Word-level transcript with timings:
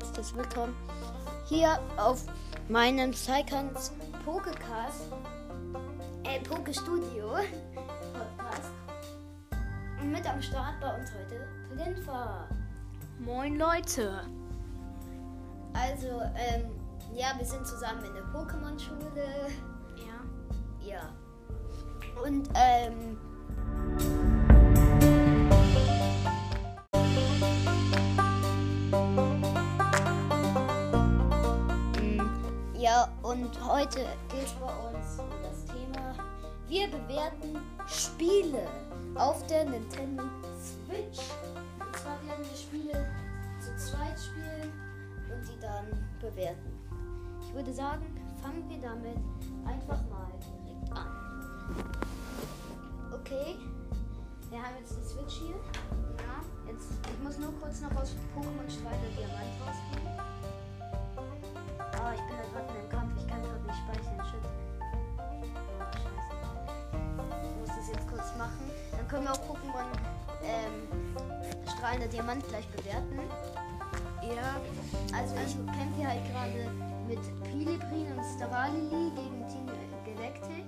herzlich 0.00 0.36
willkommen 0.36 0.76
hier 1.46 1.76
auf 1.96 2.24
meinem 2.68 3.10
Psychons 3.10 3.92
Pokecast, 4.24 5.12
äh, 6.22 6.40
Pokestudio 6.40 7.32
Podcast. 8.12 8.70
Und 10.00 10.12
mit 10.12 10.24
am 10.24 10.40
Start 10.40 10.80
bei 10.80 10.94
uns 10.94 11.10
heute 11.10 11.48
Plinfa. 11.74 12.48
Moin 13.18 13.58
Leute. 13.58 14.22
Also, 15.72 16.22
ähm, 16.36 16.70
ja, 17.12 17.32
wir 17.36 17.44
sind 17.44 17.66
zusammen 17.66 18.04
in 18.04 18.14
der 18.14 18.24
Pokémon-Schule. 18.26 19.48
Ja. 19.96 20.86
Ja. 20.86 22.22
Und, 22.22 22.48
ähm, 22.54 23.18
und 33.22 33.64
heute 33.64 34.06
geht 34.28 34.60
bei 34.60 34.88
uns 34.88 35.18
um 35.18 35.30
das 35.42 35.64
Thema, 35.66 36.14
wir 36.68 36.88
bewerten 36.88 37.58
Spiele 37.86 38.66
auf 39.14 39.46
der 39.46 39.64
Nintendo 39.64 40.24
Switch. 40.60 41.18
Und 41.80 41.96
zwar 41.96 42.22
werden 42.26 42.44
wir 42.44 42.56
Spiele 42.56 43.06
zu 43.60 43.76
zweit 43.76 44.18
spielen 44.18 44.72
und 45.32 45.48
die 45.48 45.60
dann 45.60 45.86
bewerten. 46.20 46.78
Ich 47.40 47.54
würde 47.54 47.72
sagen, 47.72 48.04
fangen 48.42 48.68
wir 48.68 48.78
damit 48.80 49.16
einfach 49.66 50.00
mal 50.10 50.30
direkt 50.38 50.92
an. 50.92 51.08
Okay, 53.12 53.56
wir 54.50 54.58
haben 54.62 54.76
jetzt 54.78 54.96
die 54.96 55.04
Switch 55.04 55.34
hier. 55.38 55.56
Ja. 55.56 56.44
Jetzt, 56.66 56.88
ich 57.02 57.24
muss 57.24 57.38
nur 57.38 57.52
kurz 57.60 57.80
noch 57.80 57.94
aus 57.96 58.14
Pokémon 58.36 58.68
der 58.84 59.10
Diamant 59.16 59.52
rausgehen. 59.64 60.08
Ah, 61.78 62.12
ich 62.14 62.20
bin 62.20 62.36
da 62.36 62.44
gerade 62.52 62.78
in 62.78 62.88
kurz 68.18 68.36
machen. 68.36 68.70
Dann 68.96 69.06
können 69.08 69.24
wir 69.24 69.32
auch 69.32 69.40
Pokémon 69.46 69.86
ähm, 70.42 70.88
strahlender 71.76 72.08
Diamant 72.08 72.46
gleich 72.48 72.66
bewerten. 72.68 73.18
Ja. 74.22 75.16
Also 75.16 75.34
ich 75.36 75.54
kämpfe 75.54 75.94
hier 75.96 76.08
halt 76.08 76.24
gerade 76.26 76.70
mit 77.06 77.20
Piliprin 77.44 78.12
und 78.16 78.24
Staralili 78.36 79.10
gegen 79.14 79.46
Team 79.48 79.66
Galactic. 80.04 80.64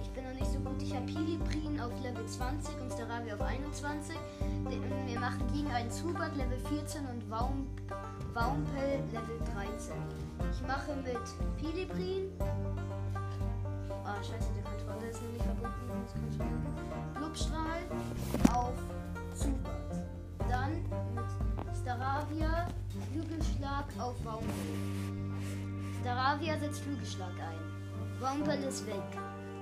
Ich 0.00 0.10
bin 0.10 0.24
noch 0.24 0.32
nicht 0.40 0.50
so 0.50 0.58
gut. 0.60 0.80
Ich 0.80 0.94
habe 0.94 1.04
Piliprin 1.06 1.80
auf 1.80 1.92
Level 2.02 2.26
20 2.26 2.80
und 2.80 2.92
Staravia 2.92 3.34
auf 3.34 3.42
21. 3.42 4.16
Den- 4.70 5.06
Wir 5.06 5.20
machen 5.20 5.46
gegen 5.52 5.70
einen 5.72 5.90
Zubat 5.90 6.34
Level 6.36 6.58
14 6.70 7.04
und 7.06 7.28
Waum, 7.30 7.66
Waumpel 8.32 9.00
Level 9.12 9.38
13. 9.54 9.94
Ich 10.52 10.62
mache 10.66 10.94
mit 10.96 11.20
Piliprin. 11.58 12.30
Scheiße, 14.22 14.48
der 14.54 14.64
Controller 14.64 15.10
ist 15.10 15.22
nämlich 15.22 15.42
verbunden. 15.42 15.90
Das 16.04 16.12
Controller. 16.12 17.10
Blubstrahl 17.14 17.82
auf 18.54 18.74
Zubat. 19.34 20.06
Dann 20.48 20.82
mit 21.14 21.76
Staravia 21.76 22.68
Flügelschlag 23.12 23.86
auf 23.98 24.24
Waumpel. 24.24 24.50
Staravia 26.00 26.58
setzt 26.58 26.80
Flügelschlag 26.80 27.32
ein. 27.40 28.20
Waumpel 28.20 28.62
ist 28.64 28.86
weg. 28.86 29.02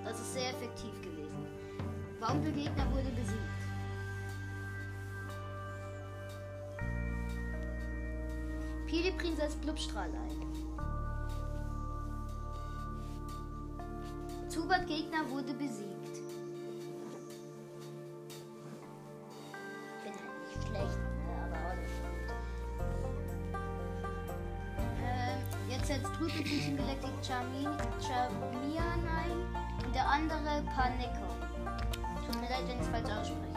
Das 0.04 0.20
ist 0.20 0.34
sehr 0.34 0.50
effektiv 0.50 1.00
gewesen. 1.02 1.46
Waumpel-Gegner 2.20 2.90
wurde 2.92 3.10
besiegt. 3.10 3.40
Piliprin 8.86 9.36
setzt 9.36 9.60
Blubstrahl 9.60 10.10
ein. 10.10 10.63
Zubat-Gegner 14.84 15.30
wurde 15.30 15.54
besiegt. 15.54 16.14
Bin 20.02 20.12
halt 20.12 20.38
nicht 20.46 20.68
schlecht, 20.68 20.98
aber 21.42 21.56
auch 21.56 21.76
nicht 21.76 21.98
gut. 22.02 22.28
Ähm, 25.02 25.70
jetzt 25.70 25.86
setzt 25.86 26.10
Team 26.44 26.76
Galactic 26.76 27.12
Charmian 27.22 29.08
ein 29.08 29.84
und 29.84 29.94
der 29.94 30.06
andere 30.06 30.62
Panekon. 30.74 31.38
Tut 32.26 32.40
mir 32.40 32.48
leid, 32.48 32.68
wenn 32.68 32.76
ich 32.76 32.82
es 32.82 32.88
falsch 32.88 33.10
ausspreche. 33.10 33.53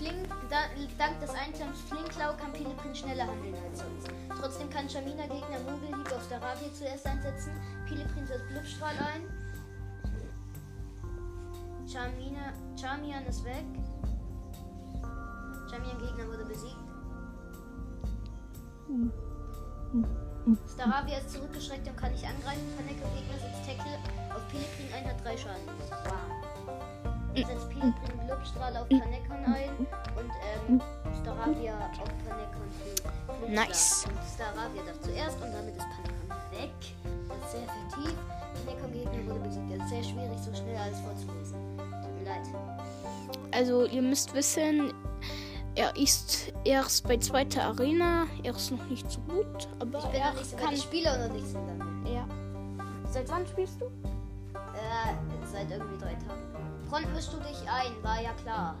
Flink, 0.00 0.28
da, 0.48 0.60
dank 0.96 1.20
des 1.20 1.28
Einklams 1.28 1.82
Flinklau 1.82 2.32
kann 2.32 2.54
Piliprin 2.54 2.94
schneller 2.94 3.26
handeln 3.26 3.54
als 3.68 3.80
sonst. 3.80 4.08
Trotzdem 4.40 4.70
kann 4.70 4.88
Charmina 4.88 5.26
Gegner 5.26 5.58
Mogelhieb 5.60 6.10
auf 6.10 6.24
Staravia 6.24 6.72
zuerst 6.72 7.06
einsetzen. 7.06 7.52
Piliprin 7.86 8.26
setzt 8.26 8.48
Blubstrahl 8.48 8.94
ein. 8.96 9.28
Charmina, 11.86 12.54
Charmian 12.80 13.26
ist 13.26 13.44
weg. 13.44 13.66
Charmian 15.68 15.98
Gegner 15.98 16.28
wurde 16.28 16.46
besiegt. 16.46 16.76
Staravia 20.72 21.18
ist 21.18 21.30
zurückgeschreckt 21.30 21.86
und 21.86 21.96
kann 21.98 22.12
nicht 22.12 22.24
angreifen. 22.24 22.72
Paneko 22.74 23.06
Gegner 23.14 23.38
setzt 23.38 23.66
Tackle 23.68 23.98
auf 24.34 24.48
Piliprin 24.48 24.94
ein, 24.96 25.10
hat 25.10 25.22
drei 25.22 25.36
Schaden. 25.36 25.68
Wow. 26.06 26.39
Setzt 27.34 27.68
Piliprin 27.70 28.26
Glubstrahl 28.26 28.76
auf 28.76 28.88
Panekon 28.88 29.44
ein 29.44 29.70
und 30.16 30.30
ähm, 30.68 30.80
Staravia 31.20 31.74
auf 31.76 32.10
Panekon. 32.26 33.54
Nice. 33.54 34.04
Und 34.06 34.18
Staravia 34.34 34.82
darf 34.86 35.00
zuerst 35.00 35.36
und 35.36 35.52
damit 35.52 35.76
ist 35.76 35.86
Panekon 35.96 36.60
weg. 36.60 36.70
Das 37.28 37.38
ist 37.38 37.52
sehr 37.52 37.62
effektiv. 37.62 38.14
Panekon 38.64 38.92
Gegner 38.92 39.26
wurde 39.26 39.40
besiegt. 39.48 39.72
Es 39.72 39.82
ist 39.84 39.88
sehr 39.90 40.02
schwierig, 40.02 40.38
so 40.38 40.54
schnell 40.54 40.76
alles 40.76 41.00
vorzulesen. 41.00 41.58
Tut 42.02 42.18
mir 42.18 42.28
leid. 42.28 42.46
Also 43.52 43.86
ihr 43.86 44.02
müsst 44.02 44.34
wissen, 44.34 44.92
er 45.76 45.96
ist 45.96 46.52
erst 46.64 47.06
bei 47.06 47.16
zweiter 47.16 47.64
Arena. 47.64 48.26
Er 48.42 48.54
ist 48.54 48.70
noch 48.70 48.84
nicht 48.86 49.10
so 49.10 49.20
gut, 49.20 49.68
aber 49.78 49.98
Ich 49.98 50.04
bin 50.06 50.20
er 50.20 50.32
nicht 50.32 50.46
so 50.46 50.56
kann. 50.56 50.74
Ich 50.74 50.82
spiele 50.82 51.12
auch 51.12 51.28
noch 51.28 51.34
nicht 51.34 51.46
so 51.46 51.58
lange. 51.58 52.10
Ja. 52.10 52.26
Seit 53.08 53.28
wann 53.28 53.46
spielst 53.46 53.80
du? 53.80 53.86
Äh, 53.86 55.14
seit 55.50 55.70
irgendwie 55.70 55.98
drei 55.98 56.14
Tagen. 56.14 56.69
Front 56.90 57.14
mischst 57.14 57.32
du 57.32 57.36
dich 57.36 57.60
ein, 57.70 58.02
war 58.02 58.20
ja 58.20 58.32
klar. 58.32 58.74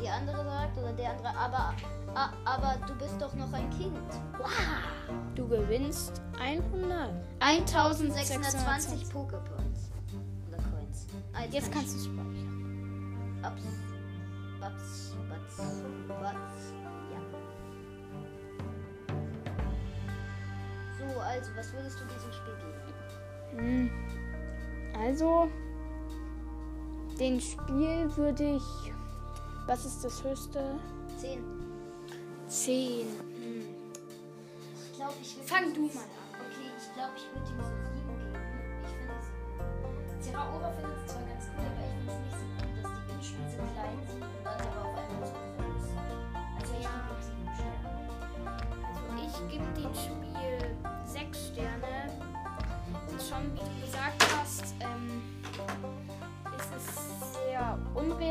Die 0.00 0.08
andere 0.08 0.42
sagt, 0.44 0.78
oder 0.78 0.92
der 0.94 1.10
andere, 1.10 1.36
aber, 1.36 1.74
a, 2.14 2.30
aber 2.46 2.78
du 2.86 2.94
bist 2.94 3.20
doch 3.20 3.34
noch 3.34 3.52
ein 3.52 3.68
Kind. 3.68 3.98
Du 5.34 5.46
gewinnst 5.46 6.22
100. 6.40 7.10
1620 7.40 9.10
Pokepoints. 9.10 9.90
Oder 10.48 10.56
Coins. 10.56 11.06
Ah, 11.34 11.42
Jetzt 11.50 11.70
kann 11.70 11.82
kannst 11.82 11.96
du 11.96 12.00
speichern. 12.00 13.36
ich. 13.38 13.46
Ups. 13.46 13.62
Ups. 14.64 15.14
Ups. 15.28 15.58
Ups. 16.08 16.72
Ja. 17.12 17.20
So, 20.98 21.20
also, 21.20 21.50
was 21.56 21.72
würdest 21.74 22.00
du 22.00 22.04
diesem 22.06 22.32
Spiel 22.32 22.54
geben? 23.52 23.90
Hm. 23.90 23.90
Also, 24.98 25.50
den 27.18 27.40
Spiel 27.40 28.10
würde 28.16 28.56
ich. 28.56 28.92
Was 29.66 29.84
ist 29.84 30.04
das 30.04 30.22
höchste? 30.22 30.78
10. 31.18 31.42
10. 32.48 33.06
Hm. 33.06 33.64
Ich 34.74 34.96
glaube, 34.96 35.14
ich 35.22 35.36
würde. 35.36 35.48
Fang 35.48 35.72
du 35.72 35.80
mal 35.82 36.02
an. 36.02 36.08
Okay, 36.34 36.70
ich 36.76 36.92
glaube, 36.94 37.12
ich 37.16 37.24
würde 37.32 37.50
ihm 37.50 37.60
so 37.60 37.72
7 37.94 38.06
geben. 38.18 38.42
Ich 38.84 38.90
finde 38.90 39.14
es. 40.20 40.26
Zeraora 40.26 40.72
findet 40.72 41.03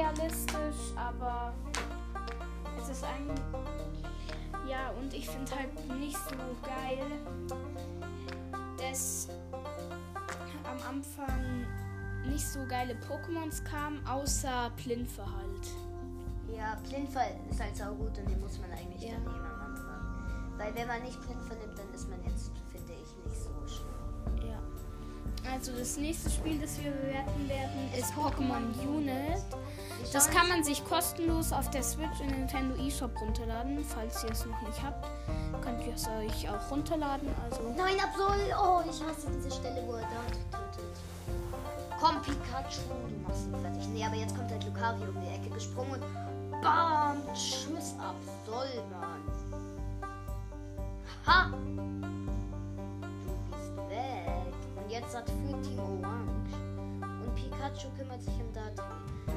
unrealistisch, 0.03 0.93
aber 0.95 1.53
es 2.77 2.89
ist 2.89 3.03
ein. 3.03 3.29
Ja, 4.67 4.91
und 4.99 5.13
ich 5.13 5.29
finde 5.29 5.51
halt 5.55 5.99
nicht 5.99 6.17
so 6.17 6.35
geil, 6.63 7.05
dass 8.77 9.27
am 10.63 10.95
Anfang 10.95 11.65
nicht 12.25 12.47
so 12.47 12.59
geile 12.67 12.95
Pokémons 12.95 13.63
kamen, 13.63 14.05
außer 14.07 14.71
Plinfe 14.77 15.23
halt. 15.23 15.67
Ja, 16.55 16.77
Blindfall 16.87 17.35
ist 17.49 17.59
halt 17.59 17.75
sau 17.75 17.93
gut 17.93 18.17
und 18.17 18.29
den 18.29 18.39
muss 18.39 18.59
man 18.59 18.71
eigentlich 18.71 19.03
Ja. 19.03 19.15
dann 19.15 19.23
nehmen 19.23 19.45
am 19.45 19.61
Anfang. 19.61 20.57
Weil 20.57 20.75
wenn 20.75 20.87
man 20.87 21.01
nicht 21.01 21.19
blind 21.21 21.41
vernimmt, 21.41 21.77
dann 21.77 21.93
ist 21.93 22.09
man 22.09 22.23
jetzt, 22.23 22.51
finde 22.71 22.93
ich, 22.93 23.27
nicht 23.27 23.41
so 23.41 23.49
schlimm. 23.67 24.49
Ja. 24.49 24.59
Also 25.51 25.73
das 25.77 25.97
nächste 25.97 26.29
Spiel, 26.29 26.59
das 26.59 26.81
wir 26.81 26.91
bewerten 26.91 27.49
werden, 27.49 27.89
ist 27.97 28.13
Pokémon 28.13 28.87
Unit. 28.87 29.43
Das 30.13 30.29
kann 30.29 30.47
man 30.47 30.63
sich 30.63 30.85
kostenlos 30.85 31.51
auf 31.51 31.71
der 31.71 31.81
Switch 31.81 32.21
in 32.21 32.27
Nintendo 32.27 32.75
eShop 32.75 33.19
runterladen. 33.19 33.83
Falls 33.83 34.23
ihr 34.23 34.29
es 34.29 34.45
noch 34.45 34.61
nicht 34.61 34.83
habt, 34.83 35.07
könnt 35.63 35.83
ihr 35.87 35.95
es 35.95 36.07
euch 36.07 36.47
auch 36.47 36.69
runterladen. 36.69 37.27
Also 37.43 37.63
Nein, 37.75 37.95
Absol! 37.99 38.37
Oh, 38.55 38.81
ich 38.87 39.01
hasse 39.03 39.31
diese 39.35 39.49
Stelle, 39.49 39.81
wo 39.87 39.93
er 39.93 40.01
da 40.01 40.57
tötet. 40.59 40.85
Komm, 41.99 42.21
Pikachu, 42.21 42.81
du 43.09 43.27
machst 43.27 43.47
ihn 43.47 43.55
fertig. 43.59 43.87
Nee, 43.87 44.05
aber 44.05 44.15
jetzt 44.15 44.35
kommt 44.35 44.51
halt 44.51 44.63
Lucario 44.63 45.09
um 45.09 45.19
die 45.19 45.29
Ecke 45.29 45.49
gesprungen 45.49 45.99
BAM! 46.61 47.17
Tschüss, 47.33 47.95
Absol, 47.97 48.83
Mann. 48.91 49.23
Ha! 51.25 51.49
Du 53.11 53.33
bist 53.49 53.75
weg. 53.89 54.53
Und 54.75 54.91
jetzt 54.91 55.15
hat 55.15 55.27
für 55.27 55.61
Team 55.63 55.79
Orange. 55.79 56.53
Und 57.01 57.35
Pikachu 57.35 57.89
kümmert 57.97 58.21
sich 58.21 58.35
um 58.35 58.53
Datri. 58.53 58.92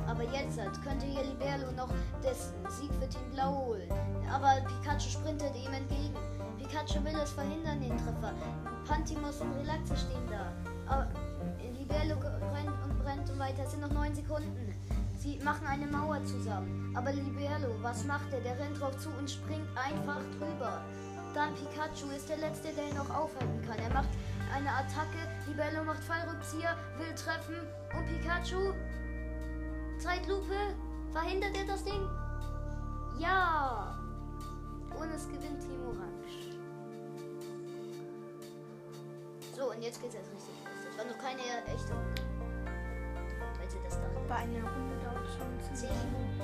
Aber 0.06 0.22
jetzt 0.24 0.60
hat, 0.60 0.82
könnte 0.82 1.06
hier 1.06 1.24
Liberlo 1.24 1.70
noch 1.72 1.88
das 2.22 2.52
Sieg 2.78 2.90
für 2.94 3.08
Team 3.08 3.30
Blau 3.32 3.66
holen. 3.66 3.88
Aber 4.32 4.60
Pikachu 4.66 5.10
sprintet 5.10 5.54
ihm 5.56 5.72
entgegen. 5.72 6.14
Pikachu 6.58 7.04
will 7.04 7.18
es 7.22 7.30
verhindern, 7.30 7.80
den 7.80 7.96
Treffer. 7.96 8.32
Pantimos 8.86 9.40
und 9.40 9.52
Relaxe 9.54 9.96
stehen 9.96 10.26
da. 10.30 10.52
Aber 10.86 11.08
Liberlo 11.78 12.16
rennt 12.54 12.82
und 12.84 13.02
brennt 13.02 13.30
und 13.30 13.38
weiter. 13.38 13.64
Es 13.64 13.72
sind 13.72 13.80
noch 13.80 13.90
neun 13.90 14.14
Sekunden. 14.14 14.74
Sie 15.18 15.38
machen 15.42 15.66
eine 15.66 15.86
Mauer 15.86 16.24
zusammen. 16.24 16.94
Aber 16.96 17.12
Liberlo, 17.12 17.74
was 17.82 18.04
macht 18.04 18.32
er? 18.32 18.40
Der 18.40 18.58
rennt 18.58 18.80
drauf 18.80 18.96
zu 18.98 19.08
und 19.18 19.30
springt 19.30 19.68
einfach 19.76 20.20
drüber. 20.38 20.82
Dann 21.34 21.54
Pikachu 21.54 22.10
ist 22.16 22.28
der 22.28 22.38
Letzte, 22.38 22.68
der 22.72 22.88
ihn 22.88 22.96
noch 22.96 23.10
aufhalten 23.10 23.60
kann. 23.66 23.78
Er 23.78 23.92
macht 23.92 24.08
eine 24.54 24.70
Attacke. 24.70 25.20
Libello 25.46 25.84
macht 25.84 26.02
Fallrückzieher, 26.02 26.76
will 26.96 27.14
treffen. 27.14 27.56
Und 27.94 28.06
Pikachu. 28.06 28.72
Zeitlupe. 30.06 30.76
Verhindert 31.12 31.56
er 31.56 31.64
das 31.64 31.82
Ding? 31.82 32.08
Ja. 33.18 33.98
Und 34.96 35.10
es 35.10 35.26
gewinnt 35.26 35.60
Team 35.60 35.82
Orange. 35.84 36.54
So, 39.56 39.72
und 39.72 39.82
jetzt 39.82 40.00
geht's 40.00 40.14
erst 40.14 40.30
richtig 40.30 40.54
los. 40.62 40.78
Das 40.86 40.98
war 40.98 41.04
noch 41.10 41.18
keine 41.18 41.42
echte 41.66 41.92
Runde. 41.92 42.22
Weil 43.58 43.68
sie 43.68 43.78
das 43.82 43.98
dachten. 44.00 44.28
bei 44.28 44.36
einer 44.36 44.62
Runde 44.62 44.96
dauert 45.02 45.26
es 45.26 45.34
schon 45.34 45.74
Zehn 45.74 45.88
ziemlich. 45.88 46.04
Minuten. 46.04 46.42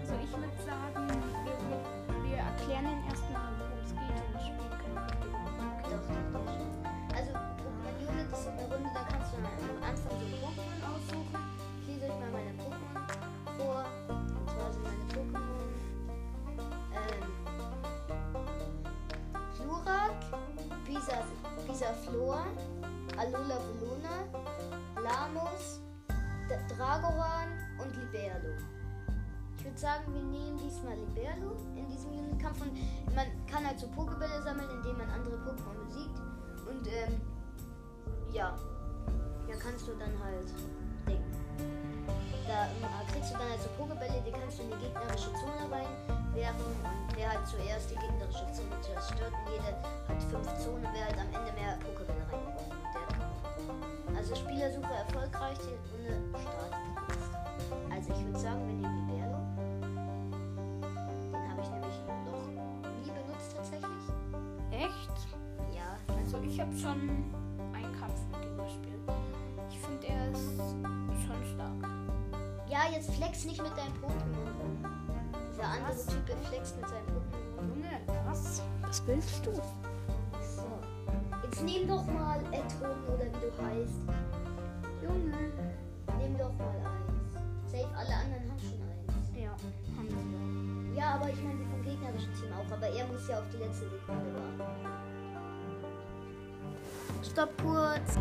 Also 0.00 0.14
ich 0.24 0.32
würde 0.32 0.48
sagen, 0.64 1.08
wir, 1.44 2.30
wir, 2.30 2.36
erklären 2.38 2.84
den 2.84 3.04
erstmal, 3.04 3.52
worum 3.58 3.78
es 3.84 3.92
geht 3.92 4.16
und 4.24 4.32
das 4.32 4.46
Spiel 4.46 4.70
Doch, 5.92 6.06
doch, 6.08 6.40
doch. 6.40 7.16
Also, 7.16 7.32
Pokémon 7.60 7.96
Unit 8.08 8.32
ist 8.32 8.48
eine 8.48 8.62
Runde, 8.62 8.90
da 8.94 9.02
kannst 9.10 9.32
du 9.32 9.36
am 9.38 9.83
Bisaflor, 21.84 22.46
Alola 23.18 23.58
Velona, 23.60 24.24
Lamos, 25.02 25.82
D 26.48 26.56
Dragoran 26.74 27.48
und 27.78 27.94
Liberlo. 27.94 28.56
Ich 29.54 29.64
würde 29.64 29.78
sagen, 29.78 30.14
wir 30.14 30.22
nehmen 30.22 30.56
diesmal 30.56 30.96
Liberlo 30.96 31.56
in 31.76 31.86
diesem 31.86 32.10
Unit-Kampf 32.12 32.62
und 32.62 32.72
man 33.14 33.26
kann 33.46 33.66
halt 33.66 33.78
so 33.78 33.86
Pokebälle 33.88 34.42
sammeln, 34.42 34.70
indem 34.70 34.96
man 34.96 35.10
andere 35.10 35.36
Pokémon 35.36 35.84
besiegt. 35.86 36.18
Und 36.66 36.86
ähm, 36.88 37.20
ja, 38.32 38.56
da 39.46 39.54
kannst 39.56 39.86
du 39.86 39.92
dann 39.92 40.18
halt 40.24 40.54
Ähm, 42.82 43.06
kriegst 43.12 43.30
du 43.32 43.38
dann 43.38 43.48
halt 43.50 43.62
so 43.62 43.68
Pokebälle, 43.78 44.20
die 44.26 44.32
kannst 44.32 44.58
du 44.58 44.62
in 44.64 44.70
die 44.70 44.80
gegnerische 44.86 45.30
Zone 45.38 45.62
reinwerfen. 45.70 46.66
Und 46.82 47.16
wer 47.16 47.30
halt 47.30 47.46
zuerst 47.46 47.90
die 47.90 47.98
gegnerische 47.98 48.46
Zone 48.52 48.74
zerstört 48.82 49.32
und 49.32 49.52
jede 49.52 49.64
hat 49.64 50.22
fünf 50.30 50.48
Zonen, 50.58 50.88
wer 50.92 51.04
halt 51.06 51.18
am 51.18 51.30
Ende 51.30 51.52
mehr 51.54 51.78
Pokebälle 51.80 52.24
reingeworfen 52.30 52.74
hat, 52.82 52.94
der 52.94 53.06
kann. 53.14 54.16
Also 54.16 54.34
Spielersuche 54.34 54.92
erfolgreich, 54.92 55.58
die 55.62 55.76
Runde 55.94 56.16
startet. 56.34 56.84
Also 57.90 58.12
ich 58.12 58.24
würde 58.26 58.38
sagen, 58.38 58.60
wir 58.66 58.74
nehmen 58.74 59.06
Liberlo. 59.06 59.38
Den 61.32 61.50
habe 61.50 61.60
ich 61.62 61.70
nämlich 61.70 61.96
noch 62.26 62.44
nie 62.98 63.10
benutzt 63.10 63.54
tatsächlich. 63.56 64.04
Echt? 64.70 65.16
Ja, 65.72 65.96
Also 66.18 66.38
ich 66.42 66.60
habe 66.60 66.74
schon 66.76 67.32
einen 67.72 67.92
Kampf 67.98 68.20
mit 68.32 68.44
ihm 68.44 68.56
gespielt. 68.58 69.00
Ich 69.70 69.78
finde, 69.78 70.06
er 70.06 70.30
ist 70.32 70.58
schon 70.58 71.44
stark. 71.54 71.83
Ja, 72.74 72.90
jetzt 72.90 73.14
flex 73.14 73.44
nicht 73.44 73.62
mit 73.62 73.70
deinem 73.78 73.92
Pokémon. 74.02 74.90
Dieser 75.52 75.62
andere 75.62 75.90
Was? 75.90 76.06
Typ 76.06 76.26
der 76.26 76.36
flext 76.38 76.74
mit 76.76 76.88
seinem 76.88 77.06
Pokémon. 77.06 77.68
Junge, 77.68 78.00
was? 78.26 78.62
Was 78.82 79.06
willst 79.06 79.46
du? 79.46 79.52
So. 79.52 80.66
Jetzt 81.44 81.62
nimm 81.62 81.86
doch 81.86 82.04
mal 82.06 82.40
Etron 82.50 82.98
oder 83.06 83.26
wie 83.26 83.40
du 83.46 83.52
heißt. 83.62 84.02
Junge. 85.00 85.52
Nimm 86.18 86.36
doch 86.36 86.52
mal 86.54 86.74
eins. 86.82 87.70
Safe, 87.70 87.86
alle 87.96 88.12
anderen 88.12 88.50
haben 88.50 88.58
schon 88.58 88.82
eins. 88.82 89.30
Ja, 89.36 89.50
haben 89.96 90.08
sie. 90.10 90.98
Ja, 90.98 91.14
aber 91.14 91.30
ich 91.30 91.40
meine 91.44 91.58
die 91.60 91.66
vom 91.66 91.80
gegnerischen 91.84 92.34
Team 92.34 92.52
auch. 92.54 92.72
Aber 92.72 92.88
er 92.88 93.06
muss 93.06 93.28
ja 93.28 93.38
auf 93.38 93.48
die 93.52 93.58
letzte 93.58 93.88
Sekunde 93.88 94.34
warten. 94.34 94.62
Stopp 97.22 97.52
kurz. 97.62 98.18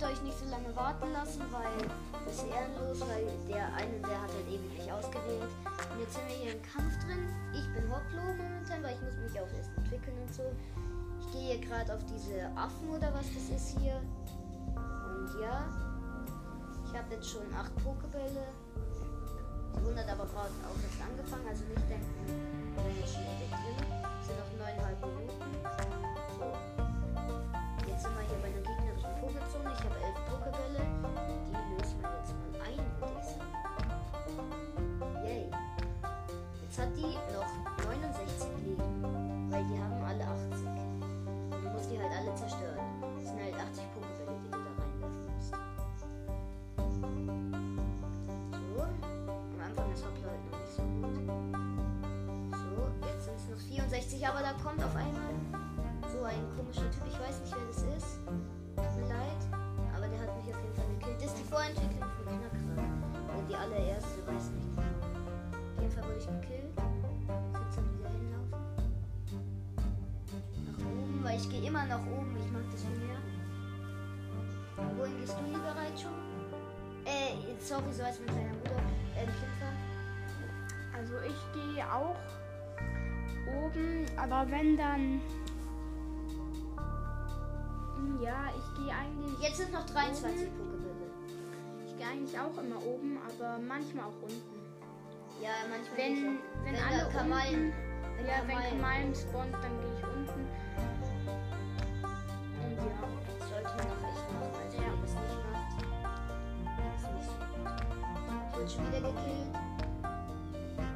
Ich 0.00 0.06
wollte 0.06 0.16
euch 0.16 0.24
nicht 0.32 0.38
so 0.40 0.48
lange 0.48 0.74
warten 0.74 1.12
lassen, 1.12 1.44
weil 1.52 1.76
das 2.24 2.40
ist 2.40 2.48
ehrenlos, 2.48 3.04
weil 3.04 3.28
der 3.44 3.68
eine, 3.76 4.00
der 4.00 4.16
hat 4.16 4.32
halt 4.32 4.48
ewig 4.48 4.72
nicht 4.72 4.90
ausgewählt. 4.90 5.52
Und 5.92 6.00
jetzt 6.00 6.16
sind 6.16 6.24
wir 6.24 6.36
hier 6.40 6.52
im 6.56 6.62
Kampf 6.64 6.96
drin. 7.04 7.28
Ich 7.52 7.68
bin 7.76 7.84
Hoplo 7.84 8.32
momentan, 8.32 8.80
weil 8.80 8.96
ich 8.96 9.02
muss 9.04 9.20
mich 9.20 9.36
auch 9.36 9.52
erst 9.52 9.76
entwickeln 9.76 10.16
und 10.24 10.32
so. 10.32 10.48
Ich 11.20 11.28
gehe 11.36 11.52
hier 11.52 11.60
gerade 11.60 11.92
auf 11.92 12.00
diese 12.08 12.48
Affen 12.56 12.88
oder 12.88 13.12
was 13.12 13.28
das 13.28 13.44
ist 13.52 13.76
hier. 13.76 14.00
Und 14.72 15.28
ja, 15.36 15.68
ich 16.88 16.96
habe 16.96 17.12
jetzt 17.12 17.28
schon 17.28 17.44
acht 17.52 17.76
Pokebälle. 17.84 18.48
Die 19.76 19.84
100 19.84 20.08
aber 20.08 20.24
gerade 20.32 20.56
auch 20.64 20.80
erst 20.80 20.96
angefangen, 20.96 21.44
also 21.44 21.60
nicht 21.68 21.84
denken, 21.92 22.24
wir 22.24 22.88
sind 22.88 23.04
schon 23.04 23.28
drin. 23.36 23.84
Es 24.16 24.32
sind 24.32 24.40
noch 24.40 24.48
neuneinhalb 24.64 24.96
Minuten. 25.04 25.39
64, 54.20 54.28
aber 54.28 54.40
da 54.40 54.52
kommt 54.62 54.82
auf 54.84 54.94
einmal 54.94 55.32
so 56.12 56.22
ein 56.24 56.44
komischer 56.56 56.90
Typ. 56.90 57.02
Ich 57.08 57.18
weiß 57.18 57.40
nicht, 57.40 57.54
wer 57.56 57.66
das 57.66 57.82
ist. 57.96 58.20
Tut 58.76 58.96
mir 58.96 59.08
leid. 59.08 59.40
Aber 59.96 60.06
der 60.08 60.20
hat 60.20 60.36
mich 60.36 60.54
auf 60.54 60.60
jeden 60.60 60.74
Fall 60.74 60.86
gekillt. 60.98 61.16
Das 61.16 61.26
ist 61.32 61.38
die 61.38 61.44
Vorentwicklung 61.44 62.10
von 62.10 62.26
Knackra. 62.26 62.84
Oder 63.28 63.42
die 63.48 63.56
allererste, 63.56 64.26
weiß 64.26 64.50
nicht. 64.52 64.68
Auf 64.78 65.82
jeden 65.82 65.92
Fall 65.92 66.04
wurde 66.04 66.18
ich 66.18 66.26
gekillt. 66.26 66.74
Jetzt 66.76 67.76
dann 67.76 67.98
wieder 67.98 68.10
hinlaufen. 68.10 68.60
Nach 70.66 70.84
oben, 70.84 71.24
weil 71.24 71.36
ich 71.38 71.48
gehe 71.48 71.62
immer 71.66 71.86
nach 71.86 72.04
oben. 72.06 72.36
Ich 72.36 72.52
mag 72.52 72.62
das 72.70 72.82
viel 72.82 72.96
mehr. 72.96 73.18
Wohin 74.96 75.18
gehst 75.18 75.36
du 75.38 75.44
lieber, 75.44 75.72
Raichu? 75.76 76.08
Äh, 77.04 77.36
sorry, 77.60 77.92
so 77.92 78.02
als 78.04 78.18
mein 78.20 78.34
kleiner 78.34 78.49
aber 84.22 84.50
wenn 84.50 84.76
dann. 84.76 85.20
Ja, 88.22 88.50
ich 88.56 88.74
gehe 88.82 88.92
eigentlich. 88.94 89.38
Jetzt 89.40 89.56
sind 89.58 89.72
noch 89.72 89.86
23 89.86 90.48
Pokebälle. 90.56 91.10
Ich 91.86 91.96
gehe 91.96 92.06
eigentlich 92.06 92.38
auch 92.38 92.56
immer 92.62 92.76
oben, 92.84 93.18
aber 93.18 93.58
manchmal 93.58 94.04
auch 94.06 94.22
unten. 94.22 94.60
Ja, 95.42 95.50
manchmal. 95.70 95.96
Wenn, 95.96 96.12
nicht. 96.12 96.42
wenn, 96.64 96.74
Wenn 96.74 96.82
alle 96.82 97.08
Kamalen- 97.10 97.54
unten, 97.54 97.72
wenn 98.16 98.26
ja, 98.26 98.32
wenn 98.46 98.56
Kamalen- 98.56 98.80
Kamalen 98.80 99.14
spawnt, 99.14 99.54
dann 99.54 99.80
gehe 99.80 99.92
ich 99.96 100.04
unten. 100.04 100.40
Und 102.60 102.76
ja. 102.76 102.84
Sollte 103.48 103.72
man 103.76 103.86
auch 103.88 104.04
echt 104.08 104.26
machen, 104.32 104.54
also 104.64 104.76
Ja. 104.76 104.82
wenn 104.82 104.90
man 104.90 105.02
das 105.02 105.14
nicht 105.16 105.44
macht. 107.64 108.56
wird 108.58 108.70
schon 108.70 108.84
wieder 108.88 109.00
gekillt. 109.00 109.54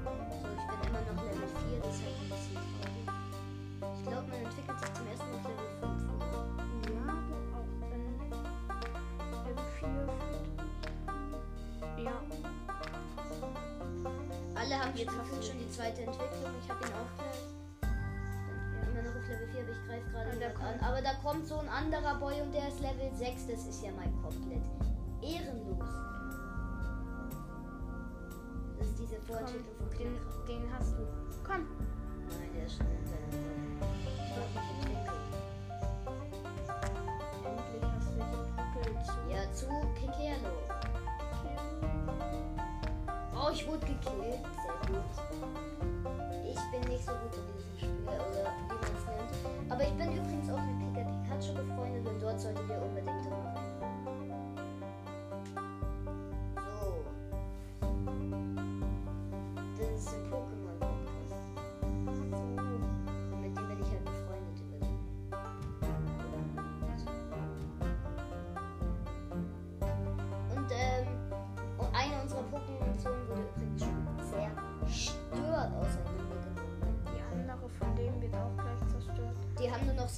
So, 0.04 0.10
ich 0.52 0.64
bin 0.68 0.78
immer 0.88 1.00
noch 1.00 1.18
Level 1.24 1.48
4, 1.48 1.80
das 1.80 1.94
ist 1.94 2.02
halt 2.04 2.16
ein 2.20 2.28
bisschen. 2.28 2.83
Ich 3.96 4.02
glaube, 4.06 4.26
man 4.28 4.40
entwickelt 4.40 4.78
sich 4.80 4.92
zum 4.94 5.06
ersten 5.06 5.30
Mal 5.30 5.38
auf 5.38 5.44
Level 5.48 5.68
5. 5.80 6.02
Ja, 6.94 7.06
auch 7.54 7.70
wenn 7.90 8.04
Level 9.44 9.66
4 9.78 9.88
Ja. 12.04 12.12
Alle 14.54 14.74
haben 14.80 14.94
jetzt 14.96 15.12
du- 15.12 15.42
schon 15.42 15.58
die 15.58 15.68
zweite 15.70 16.02
Entwicklung. 16.02 16.52
Ich 16.62 16.70
habe 16.70 16.84
ihn 16.86 16.92
auch 16.94 17.12
gleich. 17.18 17.42
Immer 18.88 19.02
noch 19.02 19.16
auf 19.16 19.26
Level 19.28 19.48
4, 19.48 19.60
aber 19.62 19.72
ich 19.72 19.82
greife 19.86 20.10
gerade 20.10 20.30
an. 20.30 20.80
Aber 20.80 21.00
da 21.02 21.14
kommt 21.22 21.46
so 21.46 21.56
ein 21.58 21.68
anderer 21.68 22.14
Boy 22.18 22.40
und 22.40 22.52
der 22.52 22.68
ist 22.68 22.80
Level 22.80 23.10
6. 23.14 23.46
Das 23.46 23.66
ist 23.66 23.82
ja 23.82 23.90
mal 23.92 24.08
komplett 24.22 24.62
ehrenlos. 25.22 25.88
Das 28.78 28.86
ist 28.88 28.98
diese 28.98 29.20
Vorentwicklung 29.22 29.76
von 29.78 29.88
Komm, 29.90 29.98
den, 29.98 30.14
den 30.46 30.72
hast 30.72 30.92
du. 30.92 31.06
Komm. 31.46 31.66
Seiner 32.54 33.26
Form. 33.40 33.84
Ich 34.16 34.34
zu. 34.34 34.52
Ja, 39.30 39.52
zu 39.52 39.66
Kikero. 39.94 40.52
Oh, 43.36 43.50
ich 43.52 43.66
wurde 43.66 43.86
gekillt. 43.86 44.33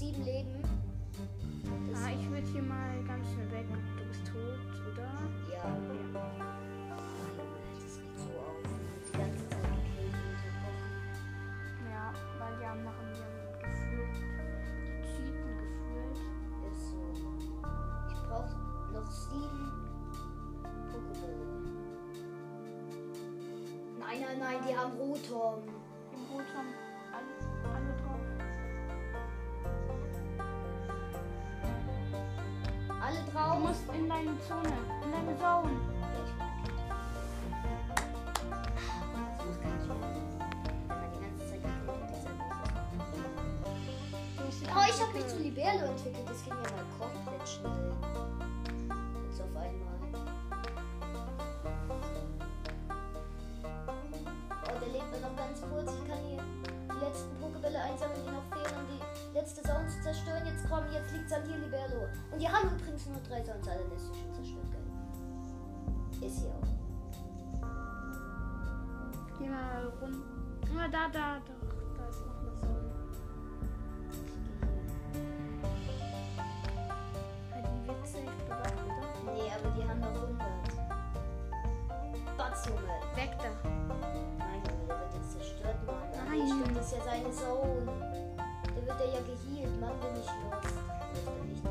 Sieben 0.06 0.24
Leben. 0.24 0.62
Das, 1.90 2.02
Ah, 2.04 2.10
ich 2.12 2.30
würde 2.30 2.46
hier 2.46 2.62
mal 2.62 3.02
ganz 3.06 3.26
schnell 3.32 3.50
weg. 3.50 3.66
Du 3.98 4.04
bist 4.06 4.26
tot, 4.26 4.92
oder? 4.92 5.10
ja. 5.52 5.64
Weil 12.38 12.54
haben 12.68 12.84
gefühlt, 13.60 14.16
die 14.86 15.02
cheaten 15.08 15.52
gefühlt. 15.58 16.18
Ist 16.70 16.90
so. 16.90 17.00
Ich 18.12 18.20
brauche 18.28 18.56
noch 18.92 19.10
sieben 19.10 19.72
Pokébälle. 20.92 21.46
Nein, 23.98 24.18
nein, 24.20 24.38
nein, 24.38 24.58
die 24.68 24.76
haben 24.76 24.92
Rotom. 24.92 25.75
Halt 34.16 34.26
nicht 34.26 34.48
Du 44.36 44.44
hast 44.46 44.60
die 44.60 44.66
Oh, 44.68 44.84
ich 44.88 45.00
habe 45.00 45.12
mich 45.12 45.26
zu 45.26 45.38
Libero 45.38 45.86
entwickelt. 45.86 46.28
Das 46.28 46.44
ging 46.44 46.52
ja 46.52 46.70
mal 46.70 46.84
komplett 46.98 47.48
schnell. 47.48 48.25
Zerstören. 60.86 60.92
Jetzt 60.92 61.06
jetzt 61.06 61.12
liegt's 61.12 61.32
an 61.32 61.44
dir, 61.44 61.56
Libero. 61.58 62.08
Und 62.32 62.40
die 62.40 62.48
haben 62.48 62.70
übrigens 62.76 63.06
nur 63.06 63.20
drei 63.20 63.40
Zones. 63.42 63.68
Alle 63.68 63.82
ist 63.94 64.06
schon 64.06 64.34
zerstört. 64.34 64.66
Geil. 64.72 66.28
Ist 66.28 66.38
hier 66.40 66.50
auch. 66.50 66.68
Geh 69.38 69.48
mal 69.48 69.92
rum. 70.00 70.22
Ah, 70.78 70.88
da, 70.88 71.08
da, 71.08 71.38
da. 71.38 71.52
Da 71.96 72.08
ist 72.08 72.20
noch 72.26 72.38
eine 72.40 72.54
Zone. 72.60 72.92
Ah, 77.52 77.60
Die 77.62 77.88
wird 77.88 78.06
safe 78.06 78.36
bewacht, 78.46 78.78
oder? 78.84 79.32
Nee, 79.32 79.50
aber 79.52 79.70
die 79.76 79.84
haben 79.88 80.00
noch 80.00 80.14
100. 80.14 80.46
Batz, 82.36 82.66
Junge. 82.66 82.80
Weg 83.14 83.30
da. 83.38 83.50
Nein, 84.38 84.62
Junge, 84.66 84.86
der 84.88 84.98
wird 85.00 85.14
jetzt 85.14 85.32
zerstört, 85.32 85.78
Mann. 85.86 85.96
Nein. 86.12 86.38
Nee, 86.38 86.46
stimmt, 86.46 86.76
das 86.76 86.86
ist 86.86 86.92
ja 86.96 87.04
seine 87.04 87.30
Zone. 87.30 88.15
Wird 88.86 89.00
ja 89.00 89.20
geheilt. 89.20 89.80
Mann, 89.80 89.98
bin 89.98 90.14
ich 90.14 90.30
los. 90.46 90.62
Ich 91.12 91.24
bin 91.24 91.48
nicht 91.48 91.62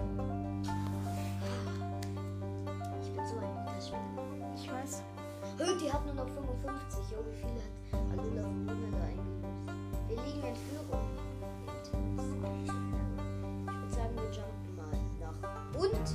so 3.29 3.35
ein 3.37 3.47
guter 3.55 3.81
Spieler. 3.81 4.53
Ich 4.55 4.65
weiß. 4.69 4.93
Hö, 5.57 5.77
die 5.79 5.89
hat 5.91 6.05
nur 6.05 6.15
noch 6.15 6.27
55. 6.27 7.11
Jo, 7.11 7.17
wie 7.29 7.35
viel 7.37 7.47
hat 7.93 8.01
Alula 8.11 8.41
von 8.43 8.67
Luna 8.67 8.87
da 8.91 8.97
eingelöst? 9.05 9.45
Wir 10.09 10.17
liegen 10.23 10.43
in 10.43 10.55
Führung. 10.55 11.05
Ich 11.85 11.91
würde 13.71 13.89
sagen, 13.95 14.13
wir 14.15 14.29
jumpen 14.35 14.75
mal 14.75 14.97
nach 15.21 15.39
unten. 15.79 15.95
Jetzt 15.95 16.13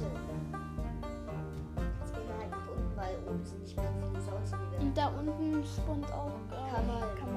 gehen 2.13 2.27
wir 2.29 2.37
halt 2.39 2.51
nach 2.51 2.67
unten, 2.69 2.91
weil 2.97 3.15
oben 3.27 3.45
sind 3.47 3.63
nicht 3.63 3.77
mehr 3.77 3.91
so 3.99 4.07
viele 4.07 4.21
Sounds, 4.23 4.53
wir 4.53 4.59
Und 4.81 4.95
da 4.95 5.07
unten 5.09 5.65
spawnt 5.65 6.13
auch 6.13 6.35
äh, 6.51 6.71
Kamal. 6.71 7.15
Kamal. 7.19 7.30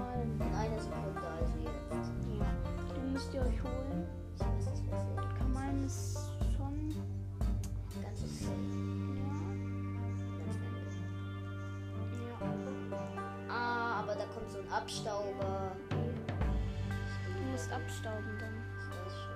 Abstauber. 14.74 15.72
Du 15.90 17.52
musst 17.52 17.72
abstauben 17.72 18.40
dann. 18.40 18.64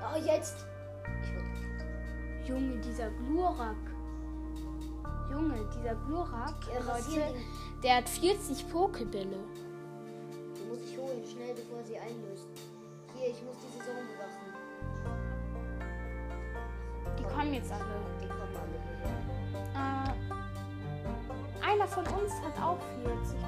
Oh, 0.01 0.17
jetzt! 0.17 0.65
Junge, 2.48 2.77
dieser 2.79 3.12
Glurak. 3.12 3.75
Junge, 5.29 5.70
dieser 5.75 5.94
Glurak, 5.94 6.56
Leute, 6.86 7.36
der 7.84 7.98
hat 7.98 8.10
40 8.10 8.67
Pokebälle. 8.72 9.38
Die 10.56 10.63
muss 10.70 10.79
ich 10.89 10.98
holen, 10.98 11.24
schnell, 11.32 11.53
bevor 11.53 11.84
sie 11.84 12.00
einlöst. 12.00 12.48
Hier, 13.15 13.29
ich 13.29 13.44
muss 13.44 13.58
diese 13.62 13.86
Zone 13.86 14.01
bewachen. 14.08 14.48
Die 17.17 17.24
Komm. 17.24 17.34
kommen 17.34 17.53
jetzt 17.53 17.72
alle. 17.72 17.84
Die 18.24 18.27
kommen 18.27 18.56
alle. 18.56 18.77
Äh, 19.75 20.13
einer 21.63 21.88
von 21.88 22.06
uns 22.08 22.34
hat 22.41 22.60
auch 22.60 22.79
40 23.03 23.46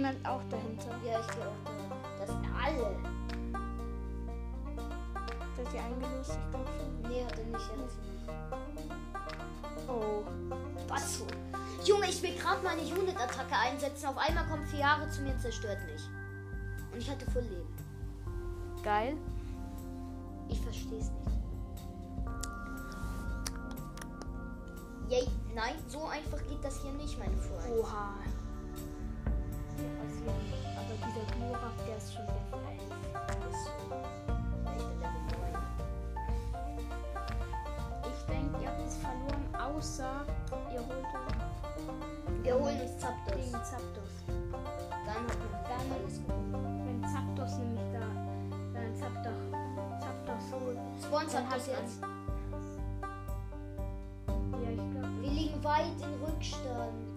Jemand 0.00 0.26
auch 0.26 0.40
dahinter. 0.48 0.96
Ja, 1.04 1.20
ich 1.20 1.26
gehe 1.26 1.44
auch 1.44 1.60
da. 1.62 1.72
Das 2.20 2.28
sind 2.30 2.46
alle. 2.56 2.96
Hat 5.58 5.72
die 5.74 5.78
eingelöst, 5.78 6.38
ich 6.42 6.50
glaube 6.50 6.70
schon. 6.70 7.02
Nee, 7.02 7.22
hat 7.22 7.38
er 7.38 7.44
nicht. 7.44 7.70
Sie 9.76 9.92
Oh. 9.92 10.24
Was 10.88 11.18
so? 11.18 11.26
Junge, 11.84 12.08
ich 12.08 12.22
will 12.22 12.34
gerade 12.34 12.62
meine 12.64 12.80
Unit-Attacke 12.80 13.54
einsetzen. 13.54 14.06
Auf 14.06 14.16
einmal 14.16 14.46
kommt 14.46 14.66
Fiare 14.68 15.06
zu 15.10 15.20
mir 15.20 15.32
und 15.32 15.40
zerstört 15.42 15.84
mich. 15.84 16.02
Und 16.92 16.98
ich 16.98 17.10
hatte 17.10 17.30
voll 17.30 17.42
Leben. 17.42 17.68
Geil. 18.82 19.18
Ich 20.48 20.62
versteh's 20.62 21.10
nicht. 21.10 21.30
Yay, 25.10 25.28
nein, 25.54 25.74
so 25.88 26.06
einfach 26.06 26.38
geht 26.48 26.64
das 26.64 26.80
hier 26.80 26.92
nicht, 26.92 27.18
meine 27.18 27.36
Freunde. 27.36 27.80
Oha. 27.80 28.14
Aber 30.26 30.94
dieser 30.96 31.24
Glurak, 31.34 31.76
der 31.86 31.96
ist 31.96 32.12
schon 32.14 32.26
Level 32.26 32.60
11. 32.68 32.80
Ist 33.50 33.64
so. 33.64 33.70
Ja, 33.90 34.72
ich 34.76 34.84
bin 34.84 34.98
Level 35.00 35.22
9. 35.24 35.62
Ich 38.12 38.20
denke, 38.26 38.54
ihr 38.62 38.68
habt 38.68 38.86
es 38.86 38.96
verloren, 38.96 39.44
außer 39.76 40.12
ihr 40.72 40.80
holt 40.80 41.08
Wir 42.42 42.54
holen 42.54 42.80
uns 42.80 42.98
Zapdos. 42.98 43.34
gegen 43.36 43.52
Zapdos. 43.52 44.12
Dann 44.26 45.22
hat 45.26 45.38
man 45.38 45.64
Dann- 45.64 45.90
alles 45.98 46.16
gewonnen. 46.20 46.62
Wenn 46.86 47.00
Zapdos 47.08 47.52
nämlich 47.58 47.88
da, 47.92 48.06
wenn 48.72 48.94
Zapdos, 48.96 49.40
Zapdos 50.00 50.44
Spawns 51.04 51.32
Dann 51.32 51.48
hat 51.50 51.56
jetzt. 51.66 52.00
Ja, 54.52 54.70
ich 54.70 54.76
glaube, 54.90 55.22
Wir 55.22 55.30
liegen 55.30 55.64
weit 55.64 55.96
in 56.00 56.14
Rückstand. 56.24 57.09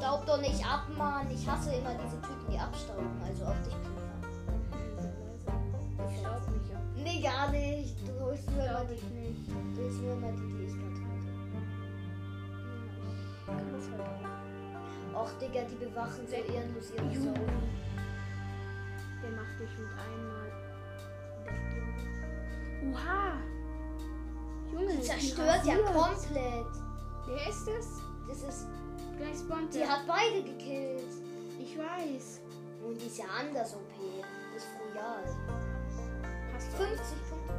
Staub 0.00 0.24
doch 0.26 0.40
nicht 0.40 0.64
ab, 0.64 0.86
Mann. 0.96 1.30
Ich 1.30 1.46
hasse 1.46 1.70
immer 1.74 1.92
diese 1.94 2.18
Typen, 2.22 2.46
die 2.50 2.58
abstauben. 2.58 3.06
Also 3.24 3.44
auf 3.44 3.60
dich, 3.62 3.74
Puma. 3.82 4.00
Ich 6.10 6.18
staub 6.20 6.40
mich 6.48 6.74
ab. 6.74 6.82
Nee, 6.96 7.20
gar 7.20 7.50
nicht. 7.50 7.96
Du 8.08 8.24
holst 8.24 8.50
nur 8.50 8.64
immer 8.64 8.84
die, 8.86 8.94
ich 8.94 9.02
nicht. 9.10 9.48
du 9.50 9.82
holst 9.82 10.00
nur 10.00 10.12
immer 10.14 10.32
die, 10.32 10.46
die 10.56 10.64
ich 10.64 10.72
gerade 10.72 10.94
hatte. 10.94 11.30
Och, 15.14 15.30
Digga, 15.40 15.62
die 15.68 15.74
bewachen 15.84 16.26
so 16.26 16.32
Sek- 16.34 16.48
ehrenlos 16.54 16.90
ihre. 16.96 17.20
Sau. 17.20 17.34
Der 19.22 19.30
macht 19.32 19.60
dich 19.60 19.74
mit 19.78 19.92
einmal. 20.00 20.50
Oha! 22.94 23.32
Junge, 24.72 24.94
Die 24.96 25.02
zerstört 25.02 25.66
ja 25.66 25.76
komplett. 25.76 26.72
Wer 27.26 27.48
ist 27.48 27.66
das? 27.68 27.86
Das 28.28 28.42
ist. 28.48 28.66
Gleich 29.20 29.36
spawnt 29.36 29.74
Die 29.74 29.86
hat 29.86 30.06
beide 30.06 30.42
gekillt. 30.42 31.12
Ich 31.58 31.76
weiß. 31.76 32.40
Und 32.82 32.98
die 32.98 33.06
ist 33.06 33.18
ja 33.18 33.26
anders 33.38 33.74
OP. 33.74 33.92
Das 34.54 34.62
ist 34.62 34.70
Royal. 34.80 35.22
Hast 36.54 36.72
du 36.72 36.76
50 36.78 37.04
Punkte. 37.28 37.52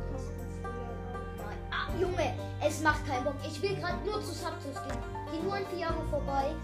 Nein. 1.37 1.59
Ah, 1.69 1.87
Junge, 1.99 2.33
es 2.65 2.81
macht 2.81 3.05
keinen 3.05 3.25
Bock. 3.25 3.35
Ich 3.47 3.61
will 3.61 3.75
gerade 3.75 4.03
nur 4.03 4.19
zu 4.21 4.31
Subtus 4.31 4.73
gehen. 4.73 4.97
Geh 5.31 5.39
nur 5.43 5.53
an 5.53 5.67
Fiago 5.67 6.01
vorbei. 6.09 6.55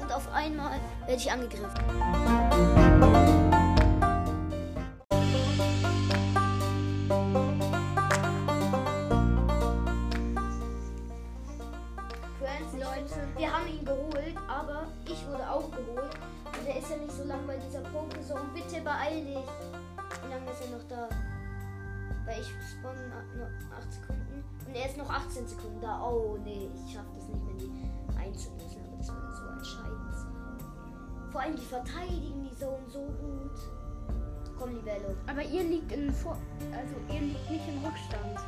Und 0.00 0.10
auf 0.10 0.32
einmal 0.32 0.80
werde 1.06 1.20
ich 1.20 1.30
angegriffen. 1.30 1.68
Sekunden. 23.90 24.44
Und 24.66 24.74
er 24.74 24.86
ist 24.86 24.96
noch 24.96 25.10
18 25.10 25.46
Sekunden 25.46 25.80
da. 25.80 26.02
Oh 26.02 26.38
nee, 26.44 26.70
ich 26.74 26.92
schaffe 26.92 27.08
das 27.14 27.28
nicht 27.28 27.44
mehr, 27.44 27.54
die 27.54 28.18
einzulösen. 28.18 28.82
Aber 28.86 28.96
das 28.96 29.08
würde 29.08 29.32
so 29.34 29.46
entscheidend 29.48 30.14
sein. 30.14 31.30
Vor 31.30 31.40
allem 31.40 31.56
die 31.56 31.64
verteidigen 31.64 32.48
die 32.50 32.56
Zone 32.56 32.84
so 32.88 33.00
gut. 33.00 33.58
Komm, 34.58 34.74
Libello. 34.74 35.14
Aber 35.26 35.42
ihr 35.42 35.62
liegt 35.62 35.92
in 35.92 36.12
Vor 36.12 36.36
also 36.72 36.94
ihr 37.14 37.20
liegt 37.20 37.50
nicht 37.50 37.68
im 37.68 37.84
Rückstand. 37.84 38.40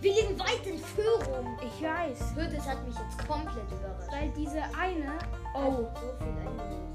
Wir 0.00 0.14
liegen 0.14 0.38
weit 0.38 0.64
in 0.64 0.78
Führung. 0.78 1.58
Ich 1.60 1.82
weiß. 1.82 2.36
Hürdes 2.36 2.66
hat 2.66 2.86
mich 2.86 2.94
jetzt 2.94 3.18
komplett 3.26 3.70
überrascht. 3.70 4.12
Weil 4.12 4.30
diese 4.36 4.62
eine. 4.78 5.18
Oh. 5.54 5.86
So 5.94 6.12
viel 6.18 6.28
eingelöst. 6.38 6.88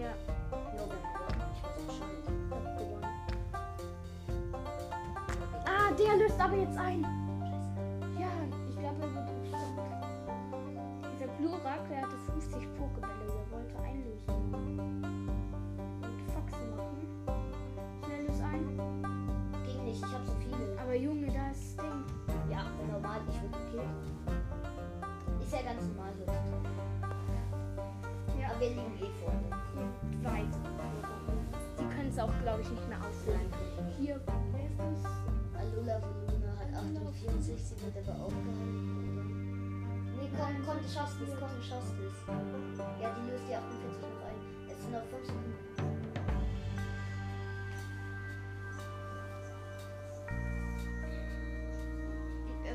Ja, 0.00 0.08
Ja, 0.08 0.14
Der 5.98 6.16
löst 6.16 6.38
aber 6.40 6.56
jetzt 6.56 6.76
ein. 6.78 7.02
Ja, 8.18 8.28
ich 8.68 8.76
glaube, 8.78 8.96
er 9.00 9.14
wird 9.14 9.28
Rückstand. 9.28 9.78
Dieser 11.14 11.28
Glurak, 11.38 11.88
der 11.88 12.02
hatte 12.02 12.16
50 12.32 12.68
Pokebälle, 12.76 13.26
der 13.26 13.50
wollte 13.50 13.78
einlösen. 13.82 14.34
Und 16.02 16.20
Faxen 16.32 16.76
machen. 16.76 17.02
Schnell 18.04 18.26
löst 18.26 18.42
ein. 18.42 18.64
Ging 19.64 19.84
nicht, 19.84 20.04
ich 20.04 20.12
habe 20.12 20.26
so 20.26 20.32
viele. 20.34 20.78
Aber 20.80 20.94
Junge, 20.94 21.26
das 21.28 21.76
Ding. 21.76 22.04
Ja, 22.50 22.64
normal, 22.92 23.20
ich 23.28 23.40
würde 23.42 23.58
killen. 23.70 23.96
Ist 25.40 25.52
ja 25.52 25.62
ganz 25.62 25.82
normal 25.88 26.12
so. 26.14 26.24
Ja, 28.38 28.50
Aber 28.50 28.60
wir 28.60 28.68
liegen 28.68 28.94
eh 29.00 29.10
vorne. 29.24 29.48
weit. 30.22 30.54
Die 31.78 31.86
können 31.94 32.08
es 32.08 32.18
auch, 32.18 32.32
glaube 32.42 32.60
ich, 32.62 32.70
nicht 32.70 32.88
mehr 32.88 32.98
auffüllen. 32.98 33.50
Hier, 33.98 34.20
8,64 36.76 37.94
wird 37.94 38.08
aber 38.08 38.24
aufgehalten, 38.24 38.92
oder? 39.08 39.24
Nee, 40.20 40.30
komm, 40.36 40.66
komm, 40.66 40.78
du 40.82 40.88
schaffst 40.88 41.16
es, 41.20 41.32
komm, 41.38 41.48
du 41.56 41.62
schaffst 41.62 41.94
es. 41.98 42.16
Ja, 43.00 43.16
die 43.16 43.30
löst 43.30 43.44
die 43.48 43.54
48 43.54 44.02
noch 44.02 44.22
ein. 44.28 44.40
Es 44.68 44.82
sind 44.82 44.92
noch 44.92 45.04
5 45.04 45.26
Sekunden. 45.26 45.66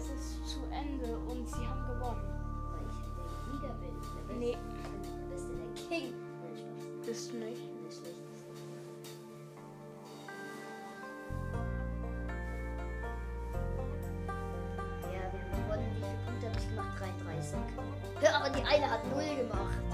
es 0.02 0.10
ist 0.10 0.48
zu 0.48 0.60
Ende 0.72 1.18
und 1.18 1.48
sie 1.48 1.68
haben 1.68 1.86
gewonnen. 1.86 2.22
Weil 2.72 2.88
ich 2.90 2.98
der 3.16 3.30
Sieger 3.46 3.74
bin. 3.76 3.96
Der 4.28 4.36
nee. 4.38 4.58
Der 5.04 5.28
Beste, 5.30 5.54
der 5.54 5.98
King. 6.00 6.14
Bist 7.06 7.32
du 7.32 7.38
nicht? 7.38 7.62
Bist 7.84 8.06
du 8.06 8.10
nicht. 8.10 8.31
Eine 18.66 18.90
hat 18.90 19.06
0 19.06 19.24
gemacht. 19.36 19.91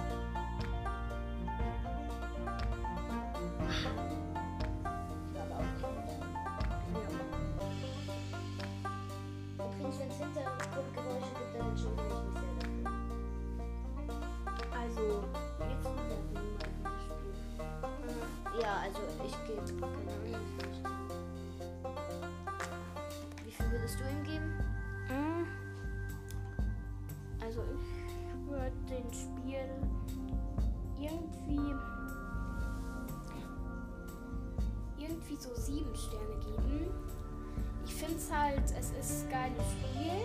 Finde 38.07 38.21
es 38.21 38.31
halt, 38.31 38.63
es 38.79 38.91
ist 38.91 39.25
ein 39.25 39.29
geiles 39.29 39.71
Spiel. 39.71 40.23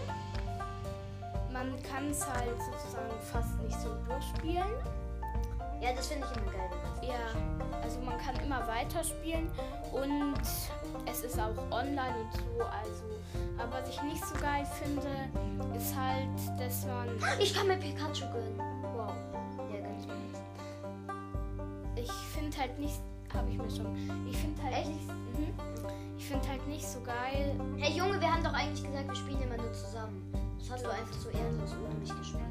Man 1.52 1.74
kann 1.82 2.10
es 2.10 2.26
halt 2.26 2.56
sozusagen 2.58 3.12
fast 3.32 3.58
nicht 3.60 3.78
so 3.80 3.94
durchspielen. 4.06 4.72
Ja, 5.80 5.92
das 5.92 6.06
finde 6.06 6.26
ich 6.30 6.40
immer 6.40 6.52
geil. 6.52 6.70
Ja, 7.02 7.80
also 7.82 7.98
man 8.00 8.16
kann 8.18 8.36
immer 8.44 8.66
weiterspielen 8.68 9.50
und 9.92 10.40
es 11.10 11.24
ist 11.24 11.38
auch 11.38 11.56
online 11.70 12.14
und 12.20 12.32
so. 12.32 12.64
Also, 12.64 13.02
aber 13.58 13.82
was 13.82 13.88
ich 13.88 14.02
nicht 14.02 14.24
so 14.24 14.34
geil 14.36 14.64
finde, 14.80 15.76
ist 15.76 15.94
halt, 15.96 16.28
dass 16.58 16.86
man. 16.86 17.08
Ich 17.40 17.52
kann 17.52 17.66
mir 17.66 17.76
Pikachu 17.76 18.26
gönnen. 18.32 18.60
Wow. 18.94 19.12
Ja, 19.72 19.80
ganz 19.80 20.04
gut. 20.04 20.14
Ich 21.96 22.12
finde 22.12 22.56
halt 22.56 22.78
nicht. 22.78 23.00
Habe 23.34 23.50
ich 23.50 23.56
mir 23.56 23.70
schon. 23.70 24.28
Ich 24.30 24.36
finde 24.36 24.62
halt 24.62 24.76
Echt? 24.76 24.88
nicht. 24.88 25.08
Mhm. 25.08 25.71
Ich 26.22 26.28
finde 26.28 26.48
halt 26.48 26.64
nicht 26.68 26.86
so 26.86 27.00
geil. 27.00 27.60
Hey 27.78 27.98
Junge, 27.98 28.20
wir 28.20 28.32
haben 28.32 28.44
doch 28.44 28.52
eigentlich 28.52 28.84
gesagt, 28.84 29.08
wir 29.08 29.16
spielen 29.16 29.42
immer 29.42 29.56
nur 29.56 29.72
zusammen. 29.72 30.32
Das 30.56 30.70
hast 30.70 30.84
du 30.84 30.90
einfach 30.90 31.14
so 31.14 31.28
ehrenlos 31.30 31.74
ohne 31.84 31.94
mich 31.96 32.16
gespielt. 32.16 32.44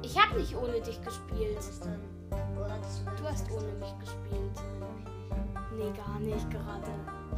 Ich 0.00 0.18
habe 0.18 0.40
nicht 0.40 0.56
ohne 0.56 0.80
dich 0.80 0.98
gespielt. 1.04 1.54
Was 1.54 1.80
dann? 1.80 2.00
Hattest 2.30 3.02
du 3.04 3.22
Du 3.22 3.28
hast 3.28 3.50
ohne 3.50 3.72
mich 3.74 3.98
gespielt. 3.98 4.56
Nee, 5.76 5.92
gar 5.94 6.18
nicht 6.18 6.50
gerade. 6.50 6.90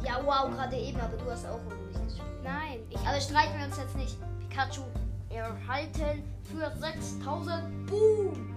Ja, 0.05 0.21
wow, 0.23 0.49
gerade 0.55 0.77
eben, 0.77 1.01
aber 1.01 1.17
du 1.17 1.29
hast 1.29 1.45
auch 1.47 1.59
ohne 1.67 1.75
mich 1.75 2.01
gespielt. 2.01 2.43
Nein, 2.43 2.79
ich 2.89 2.99
Aber 2.99 3.19
streiten 3.19 3.59
wir 3.59 3.65
uns 3.65 3.77
jetzt 3.77 3.97
nicht. 3.97 4.17
Pikachu 4.39 4.83
erhalten 5.31 6.23
für 6.43 6.71
6000. 6.79 7.87
Boom! 7.87 8.55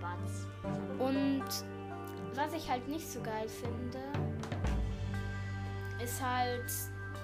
Batz. 0.00 0.46
Und 0.98 1.44
was 2.34 2.54
ich 2.54 2.70
halt 2.70 2.88
nicht 2.88 3.06
so 3.06 3.20
geil 3.20 3.46
finde, 3.50 3.98
ist 6.02 6.22
halt, 6.22 6.64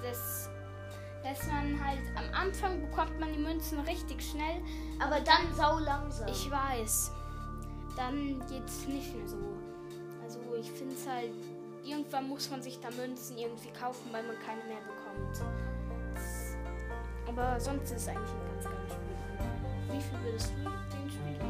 dass, 0.03 0.51
dass 1.23 1.47
man 1.47 1.85
halt 1.85 2.03
am 2.15 2.33
Anfang 2.35 2.81
bekommt 2.81 3.19
man 3.19 3.33
die 3.33 3.39
Münzen 3.39 3.81
richtig 3.81 4.23
schnell. 4.23 4.63
Aber 4.99 5.21
dann 5.21 5.53
sau 5.55 5.79
langsam. 5.79 6.29
Ich 6.29 6.51
weiß. 6.51 7.13
Dann 7.97 8.41
geht's 8.49 8.87
nicht 8.87 9.15
mehr 9.15 9.29
so. 9.29 9.39
Also 10.23 10.39
ich 10.59 10.71
finde 10.71 10.95
es 10.95 11.09
halt, 11.09 11.33
irgendwann 11.85 12.29
muss 12.29 12.51
man 12.51 12.63
sich 12.63 12.79
da 12.81 12.91
Münzen 12.91 13.39
irgendwie 13.39 13.71
kaufen, 13.71 14.13
weil 14.13 14.23
man 14.23 14.37
keine 14.39 14.63
mehr 14.65 14.81
bekommt. 14.83 15.43
Aber 17.27 17.59
sonst 17.61 17.91
ist 17.91 18.03
es 18.03 18.09
eigentlich 18.09 18.31
ein 18.31 18.53
ganz 18.53 18.65
geiles 18.65 18.93
Spiel. 18.93 19.17
Wie 19.91 20.01
viel 20.01 20.25
würdest 20.25 20.51
du 20.51 20.71
den 20.97 21.11
Spiel 21.11 21.33
geben? 21.33 21.49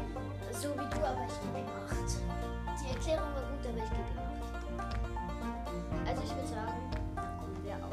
So 0.51 0.73
wie 0.73 0.89
du, 0.89 1.05
aber 1.05 1.25
ich 1.27 1.41
gebe 1.41 1.59
ihm 1.59 1.69
8. 1.85 1.95
Die 2.81 2.89
Erklärung 2.89 3.33
war 3.33 3.43
gut, 3.43 3.65
aber 3.67 3.77
ich 3.77 3.89
gebe 3.89 4.01
ihm 4.01 4.19
8. 4.19 6.07
Also 6.07 6.23
ich 6.23 6.35
würde 6.35 6.47
sagen, 6.47 6.98
wir 7.69 7.75
auch 7.85 7.91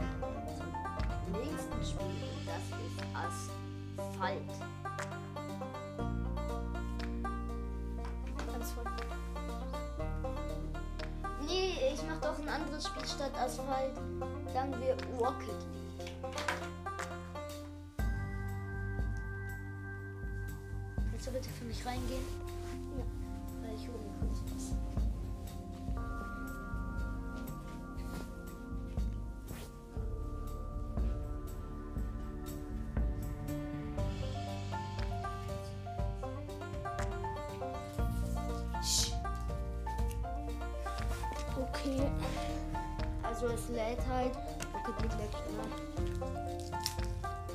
zum 1.24 1.32
nächsten 1.32 1.84
Spiel. 1.84 2.16
Das 2.46 2.64
ist 2.80 2.98
Asphalt. 3.14 4.40
Voll. 8.74 8.92
Nee, 11.46 11.92
ich 11.94 12.02
mach 12.08 12.20
doch 12.20 12.38
ein 12.40 12.48
anderes 12.48 12.86
Spiel 12.86 13.06
statt 13.06 13.32
Asphalt. 13.38 13.94
Sagen 14.52 14.74
wir 14.80 14.96
Rocket 15.18 15.46
League. 15.46 16.14
Kannst 21.10 21.26
du 21.26 21.30
bitte 21.30 21.48
für 21.50 21.64
mich 21.64 21.86
reingehen? 21.86 22.45
Rocket 44.24 45.02
League 45.02 45.12
lädt 45.18 45.34
immer. 45.48 45.66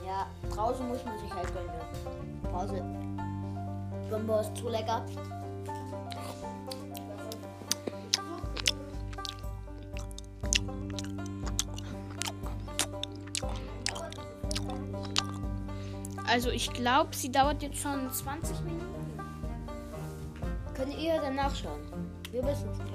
Ja, 0.06 0.28
draußen 0.54 0.88
muss 0.88 1.04
man 1.04 1.18
sich 1.20 1.34
halt 1.34 1.48
gönnen. 1.54 1.72
Pause. 2.52 2.84
Gumbo 4.10 4.40
ist 4.40 4.56
zu 4.56 4.70
lecker. 4.70 5.06
Also 16.28 16.50
ich 16.50 16.72
glaube, 16.72 17.14
sie 17.14 17.32
dauert 17.32 17.62
jetzt 17.62 17.78
schon 17.78 18.10
20 18.12 18.62
Minuten. 18.62 19.20
Könnt 20.74 20.98
ihr 20.98 21.20
dann 21.20 21.36
nachschauen? 21.36 21.82
Wir 22.32 22.42
wissen 22.46 22.70
es 22.72 22.78
nicht. 22.78 22.91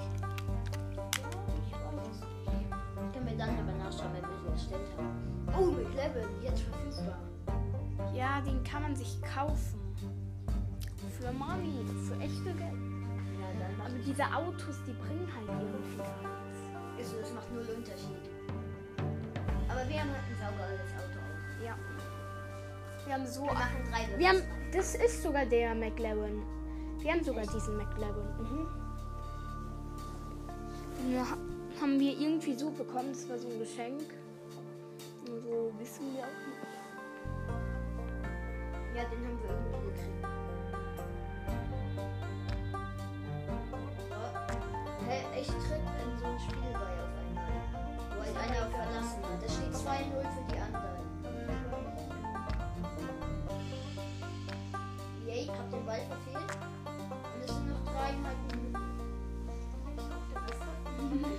7 6.14 6.42
jetzt 6.42 6.62
verfügbar. 6.62 7.18
Ja, 8.14 8.40
den 8.40 8.62
kann 8.64 8.82
man 8.82 8.96
sich 8.96 9.20
kaufen. 9.22 9.80
Für 11.20 11.32
Money, 11.32 11.84
für 12.06 12.20
echte 12.20 12.52
Geld. 12.52 12.60
Ja, 12.60 13.48
dann 13.58 13.80
Aber 13.80 13.98
diese 14.04 14.24
Autos, 14.24 14.76
die 14.86 14.92
bringen 14.92 15.28
halt 15.34 15.48
irgendwie 15.48 15.96
gar 15.96 16.06
nichts. 16.20 17.00
Ist 17.00 17.10
so, 17.10 17.16
es 17.18 17.32
macht 17.32 17.50
null 17.52 17.66
Unterschied. 17.76 18.30
Aber 19.68 19.88
wir 19.88 20.00
haben 20.00 20.10
halt 20.10 20.22
ein 20.28 20.36
saugeres 20.38 20.92
Auto 20.96 21.18
auch. 21.18 21.64
Ja. 21.64 21.76
Wir 23.06 23.14
haben 23.14 23.26
so. 23.26 23.44
Wir 23.44 23.52
machen 23.52 23.84
drei 23.90 24.06
Bus. 24.06 24.18
Wir 24.18 24.28
haben. 24.28 24.42
Das 24.72 24.94
ist 24.94 25.22
sogar 25.22 25.46
der 25.46 25.74
McLaren. 25.74 26.42
Wir 26.98 27.12
haben 27.12 27.24
sogar 27.24 27.42
Echt? 27.42 27.54
diesen 27.54 27.76
McLaren. 27.76 28.26
Mhm. 28.38 28.68
Den 30.98 31.80
haben 31.80 32.00
wir 32.00 32.18
irgendwie 32.18 32.54
so 32.54 32.70
bekommen. 32.70 33.12
Das 33.12 33.28
war 33.28 33.38
so 33.38 33.48
ein 33.48 33.58
Geschenk. 33.58 34.02
Und 35.36 35.42
so 35.42 35.70
wissen 35.78 36.14
wir 36.14 36.22
auch 36.22 36.40
nicht. 36.46 36.64
Ja, 38.94 39.04
den 39.04 39.20
haben 39.26 39.38
wir 39.42 39.50
irgendwie 39.50 39.80
gekriegt. 39.90 40.24
Oh. 44.10 44.30
Hä, 45.06 45.16
ich 45.38 45.46
tritt 45.46 45.60
in 45.60 46.18
so 46.18 46.24
ein 46.24 46.38
Spiel 46.40 46.72
bei 46.72 46.78
auf 46.80 47.12
einmal. 47.20 47.52
Wo 48.16 48.20
ein 48.22 48.34
einer 48.34 48.64
verlassen 48.70 49.20
hat. 49.24 49.38
Da 49.42 49.48
steht 49.48 49.74
2-0 49.74 50.24
für 50.24 50.44
die 50.50 50.58
anderen. 50.58 51.04
Yay, 55.26 55.46
hab 55.48 55.70
den 55.70 55.84
Ball 55.84 56.00
verfehlt. 56.08 56.50
Und 56.86 57.42
es 57.44 57.50
sind 57.54 57.68
noch 57.68 57.84
dreieinhalb 57.92 58.38
Minuten. 58.52 58.86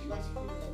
Ich 0.04 0.08
weiß, 0.08 0.26
ich 0.26 0.67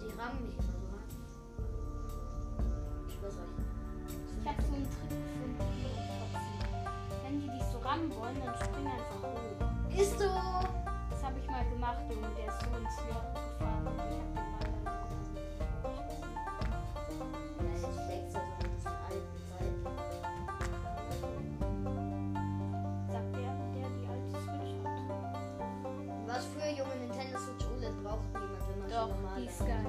die, 0.00 0.10
rammen 0.18 0.44
mich 0.46 0.54
immer 0.54 0.62
so 0.62 0.88
hart. 0.92 1.12
Ich 3.08 3.22
weiß 3.22 3.34
euch. 3.34 3.54
Ich 4.40 4.46
habe 4.48 4.62
so 4.62 4.74
einen 4.74 4.88
Trick 4.90 5.08
gefunden. 5.08 5.58
Wenn 7.24 7.40
die 7.40 7.48
dich 7.48 7.66
so 7.72 7.78
rammen 7.78 8.10
wollen, 8.14 8.36
dann 8.44 8.54
die 29.38 29.46
ist 29.46 29.60
geil. 29.60 29.86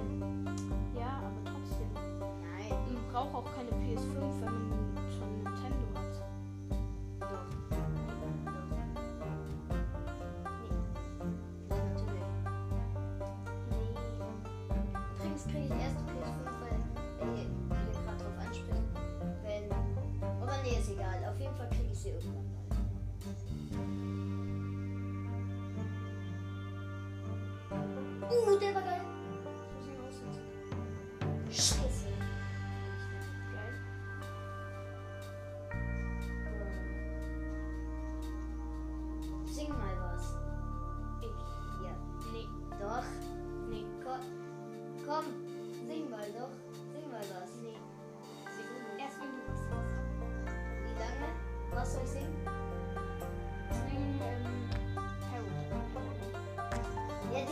Ja, 0.95 1.21
aber 1.25 1.41
trotzdem. 1.43 1.89
Nein, 1.93 2.73
Man 2.93 3.03
braucht 3.11 3.33
auch 3.33 3.55
keine 3.55 3.69
PS5, 3.69 4.13
wenn 4.41 4.69
man 4.69 5.09
schon 5.11 5.29
Nintendo 5.43 5.85
hat. 5.95 6.13
doch. 7.19 7.47
Ja, 11.69 11.75
natürlich. 11.75 12.29
Nee. 13.69 13.93
Übrigens 15.17 15.43
kriege 15.45 15.65
ich 15.65 15.71
erst 15.81 15.97
die 15.99 16.05
PS5, 16.13 16.45
weil 16.61 16.77
äh, 17.27 17.33
wir 17.35 17.93
gerade 18.03 18.19
drauf 18.23 18.37
anspringen. 18.45 18.87
Wenn. 19.43 19.65
Oder 20.43 20.55
nee, 20.63 20.77
ist 20.79 20.89
egal. 20.91 21.17
Auf 21.27 21.39
jeden 21.39 21.55
Fall 21.55 21.69
kriege 21.69 21.91
ich 21.91 21.99
sie 21.99 22.09
irgendwann 22.09 22.35
mal. 22.35 22.59
Uh, 28.31 28.59
der 28.59 28.75
war 28.75 28.88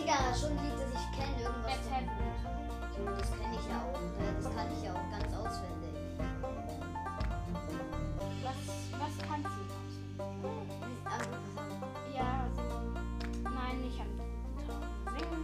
Digga, 0.07 0.33
schon 0.33 0.57
ein 0.57 0.63
Lied, 0.63 0.79
das 0.79 0.87
ich 1.03 1.11
kenne. 1.19 1.35
Irgendwas. 1.41 1.83
Von- 1.83 3.07
das 3.17 3.29
kenne 3.31 3.55
ich 3.59 3.67
ja 3.67 3.75
auch. 3.83 3.99
Äh, 3.99 4.31
Das 4.37 4.47
kann 4.55 4.67
ich 4.71 4.81
ja 4.83 4.91
auch 4.93 5.09
ganz 5.11 5.33
auswendig. 5.35 5.95
Was, 8.41 8.55
was 9.01 9.13
kannst 9.27 9.51
du 9.51 9.61
noch? 9.67 9.83
Ah, 11.03 11.19
Ja, 12.15 12.29
singen. 12.55 12.93
Nein, 13.43 13.81
nicht 13.81 13.99
an 13.99 14.07
guten 14.17 14.63
Tagen. 14.65 14.87
Singen. 15.17 15.43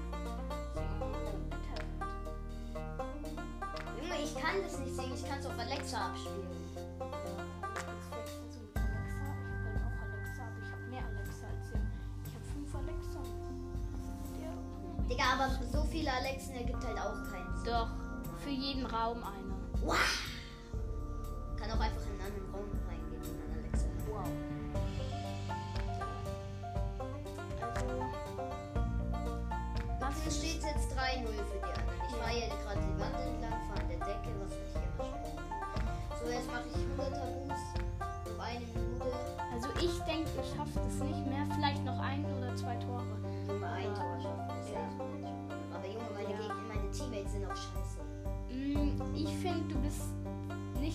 Singen. 3.99 4.23
Ich 4.23 4.33
kann 4.41 4.55
das 4.63 4.79
nicht 4.79 4.95
singen. 4.95 5.13
Ich 5.13 5.25
kann 5.27 5.39
es 5.39 5.45
auf 5.45 5.59
Alexa 5.59 5.97
abspielen. 6.07 6.52
Aber 15.33 15.49
so 15.71 15.83
viele 15.85 16.11
Alexen 16.11 16.53
ergibt 16.55 16.85
halt 16.85 16.99
auch 16.99 17.15
keinen 17.31 17.55
Sinn. 17.57 17.65
Doch, 17.65 17.89
für 18.39 18.49
jeden 18.49 18.85
Raum 18.85 19.23
eine. 19.23 19.53
Wow. 19.81 19.97
Kann 21.57 21.71
auch 21.71 21.79
einfach 21.79 22.01
in 22.05 22.11
einen 22.11 22.21
anderen 22.21 22.53
Raum 22.53 22.69
reingehen 22.87 23.21
und 23.21 23.39
dann 23.41 23.51
Alexa. 23.57 23.87
Wow. 24.09 24.27
Also. 30.01 30.21
Hier 30.23 30.31
steht 30.31 30.63
jetzt 30.63 30.91
3-0 30.93 31.25
für 31.25 31.57
die 31.57 31.63
anderen. 31.63 31.99
Ich 32.07 32.15
fahre 32.15 32.31
hier 32.31 32.47
gerade 32.47 32.79
die 32.79 32.99
Wand 32.99 33.17
entlang, 33.19 33.57
fahre 33.67 33.81
an 33.81 33.87
der 33.89 33.97
Decke, 33.97 34.29
was 34.39 34.51
dich 34.51 34.75
immer 34.75 35.03
schwer. 35.03 35.33
So, 36.21 36.29
jetzt 36.29 36.47
mache 36.47 36.67
ich 36.69 36.75
100er 36.95 37.27
Boost. 37.43 37.71
Noch 38.29 38.45
eine 38.45 38.65
Minute. 38.65 39.11
Also 39.51 39.67
ich 39.81 39.95
denke, 40.05 40.29
ihr 40.37 40.45
schafft 40.55 40.77
es 40.87 40.99
nicht 40.99 41.25
mehr. 41.25 41.42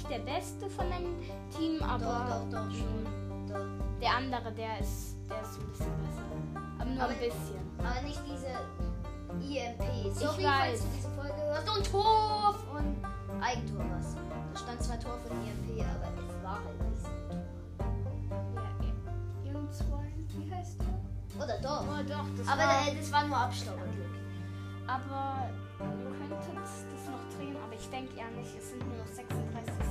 Nicht 0.09 0.27
der 0.27 0.33
Beste 0.33 0.69
von 0.71 0.89
deinem 0.91 1.17
Team, 1.57 1.83
aber 1.83 1.99
doch, 2.05 2.51
doch, 2.51 2.65
doch, 2.65 2.71
schon. 2.71 3.05
Doch. 3.49 4.01
der 4.01 4.17
andere, 4.17 4.53
der 4.53 4.81
ist, 4.81 5.17
der 5.29 5.41
ist 5.41 5.59
ein 5.61 5.67
bisschen 5.69 5.93
besser. 6.05 6.63
Aber 6.79 6.91
nur 6.91 7.03
Aber- 7.05 7.13
ein 7.13 7.19
bisschen. 7.19 7.59
Aber 7.79 8.03
nicht 8.03 8.21
diese 8.27 8.47
IMP. 9.41 10.13
Sorry, 10.15 10.41
Ich 10.43 10.47
weiß. 10.47 10.81
du 10.81 10.87
diese 10.97 11.09
Folge 11.11 11.43
hörst. 11.43 11.77
Und 11.77 11.91
Tor 11.91 12.55
von 12.71 13.43
Eigentor 13.43 13.85
was. 13.97 14.15
Da 14.55 14.59
stand 14.61 14.83
zwar 14.83 14.99
Tor 15.01 15.19
von 15.27 15.37
IMP, 15.43 15.81
aber 15.85 16.13
es 16.29 16.43
war 16.45 16.59
halt 16.65 16.91
nicht 16.91 17.03
so 17.03 17.09
ein 17.09 17.29
Tor. 17.29 17.45
Ja, 18.57 19.53
irgendwann, 19.53 20.13
wie 20.29 20.55
heißt 20.55 20.79
der? 20.81 21.43
Oder 21.45 21.59
doch. 21.63 21.83
Oh 21.87 22.03
doch, 22.03 22.25
das 22.37 22.49
aber 22.49 22.63
war... 22.63 22.95
das 22.99 23.13
war 23.13 23.27
nur 23.27 23.37
Abstauberglück. 23.37 24.07
Aber 24.87 25.51
du 25.79 26.35
könntest 26.47 26.85
das 26.93 27.07
noch 27.07 27.37
drehen, 27.37 27.57
aber 27.63 27.75
ich 27.75 27.89
denke 27.91 28.17
eher 28.19 28.31
nicht. 28.31 28.57
Es 28.59 28.71
sind 28.71 28.81
nur 28.89 28.97
noch 28.99 29.07
36 29.07 29.65
Sekunden. 29.65 29.88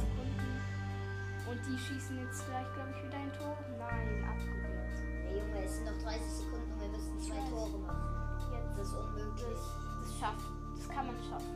Und 1.50 1.60
die 1.66 1.78
schießen 1.78 2.20
jetzt 2.20 2.46
gleich, 2.46 2.68
glaube 2.74 2.92
ich, 2.92 3.04
wieder 3.08 3.18
ein 3.18 3.32
Tor. 3.34 3.58
Nein, 3.80 4.26
abgewehrt. 4.28 4.92
Nee, 5.24 5.40
Junge, 5.40 5.64
es 5.64 5.76
sind 5.76 5.86
noch 5.86 5.98
30 6.04 6.22
Sekunden 6.22 6.72
und 6.74 6.82
wir 6.82 6.90
müssen 6.90 7.20
zwei. 7.20 7.50
Tore 7.50 7.78
machen. 7.80 8.52
Jetzt 8.52 8.78
Das 8.78 8.88
ist 8.88 8.94
unmöglich. 8.94 9.60
das 10.02 10.20
schafft. 10.20 10.46
Das 10.78 10.90
kann 10.90 11.08
man 11.08 11.16
schaffen. 11.24 11.56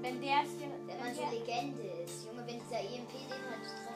Wenn 0.00 0.20
der 0.20 0.42
es 0.44 0.56
dir. 0.58 0.70
Wenn 0.86 0.98
man 1.00 1.14
so 1.14 1.22
Legende 1.30 1.82
ist. 2.04 2.26
Junge, 2.26 2.46
wenn 2.46 2.60
dieser 2.60 2.80
EMP 2.80 3.12
den 3.12 3.42
halt 3.50 3.64
treffen 3.66 3.93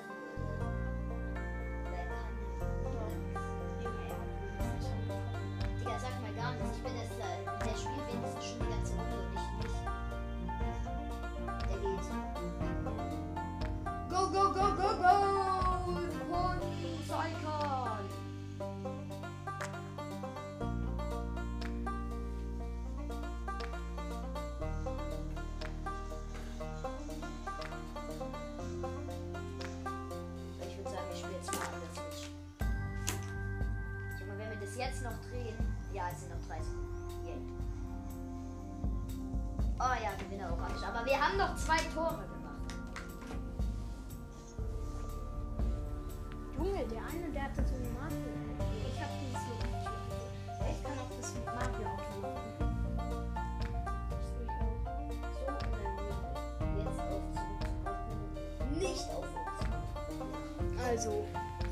Also, 60.98 61.14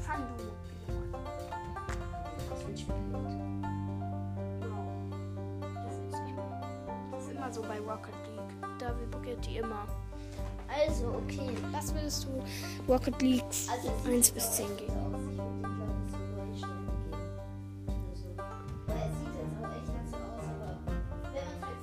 fang 0.07 0.23
du 0.39 0.45
wieder 0.45 0.55
an. 1.19 1.27
Das 2.49 2.65
wird 2.65 2.79
spannend. 2.79 3.13
Wow. 4.61 4.87
Das 5.85 5.95
ist 6.15 6.23
nicht 6.23 6.37
mehr. 6.37 6.61
Das 7.11 7.25
ist 7.25 7.33
immer 7.33 7.53
so 7.53 7.63
bei 7.63 7.81
Rocket 7.81 8.15
League. 8.31 8.55
Da 8.79 8.95
vibriert 9.01 9.45
die 9.45 9.57
immer. 9.57 9.85
Also, 10.69 11.09
okay. 11.09 11.51
Was 11.73 11.93
würdest 11.93 12.29
du 12.29 12.41
Rocket 12.89 13.21
League 13.21 13.43
Also, 13.69 13.91
es 14.05 14.07
1 14.09 14.27
sieht 14.27 14.35
bis 14.37 14.47
auch 14.47 14.53
10 14.53 14.67
echt 14.67 14.79
geben? 14.79 14.93
aus. 14.93 15.21
Ich 15.27 15.37
würde 15.37 15.51
dem, 15.57 15.75
glaube 15.75 15.99
ich, 16.05 16.11
so 16.13 16.19
neun 16.37 16.55
Sterne 16.57 16.93
geben. 17.03 17.19
Oder 17.89 18.15
so. 18.15 18.29
Weil 18.87 19.11
es 19.11 19.19
sieht 19.19 19.35
jetzt 19.35 19.57
auch 19.59 19.73
echt 19.75 19.91
ganz 19.91 20.09
so 20.13 20.17
aus, 20.19 20.45
aber 20.55 20.71
wenn 21.35 21.51
man 21.59 21.67
halt. 21.67 21.83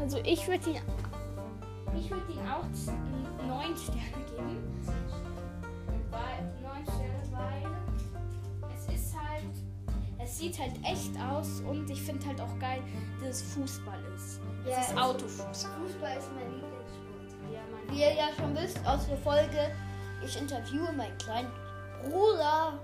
Also 0.00 0.18
ich 0.22 0.46
würde 0.46 0.70
ihn, 0.70 0.78
ich 1.98 2.10
würde 2.12 2.32
ihn 2.32 2.46
auch 2.48 2.62
9 3.48 3.76
Sterne 3.76 4.22
geben. 4.30 4.62
Es 10.36 10.42
sieht 10.42 10.58
halt 10.58 10.74
echt 10.84 11.12
aus 11.18 11.62
und 11.66 11.88
ich 11.88 12.02
finde 12.02 12.26
halt 12.26 12.40
auch 12.42 12.58
geil, 12.58 12.82
dass 13.20 13.40
es 13.40 13.54
Fußball 13.54 13.98
ist. 14.14 14.40
Ja, 14.66 14.80
es 14.80 14.88
ist 14.88 14.98
Autofußball. 14.98 15.72
Fußball 15.80 16.16
ist 16.18 16.28
mein 16.34 16.52
Lieblingssport. 16.52 17.52
Ja, 17.52 17.60
mein 17.72 17.96
Wie 17.96 18.00
ihr 18.00 18.12
ja 18.12 18.26
schon 18.36 18.54
wisst 18.54 18.86
aus 18.86 19.06
der 19.06 19.16
Folge, 19.18 19.72
ich 20.22 20.38
interviewe 20.38 20.92
meinen 20.92 21.16
kleinen 21.16 21.50
Bruder. 22.04 22.78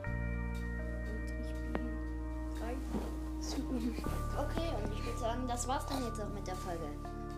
und 1.11 1.29
ich 1.45 1.55
bin 1.73 1.83
geil. 2.59 2.77
Okay, 4.39 4.71
und 4.83 4.93
ich 4.95 5.05
würde 5.05 5.19
sagen, 5.19 5.47
das 5.47 5.69
war's 5.69 5.85
dann 5.87 6.05
jetzt 6.07 6.21
auch 6.23 6.33
mit 6.33 6.47
der 6.47 6.57
Folge. 6.57 6.87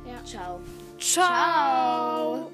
Ja. 0.07 0.25
Ciao. 0.25 0.61
Ciao. 0.99 2.51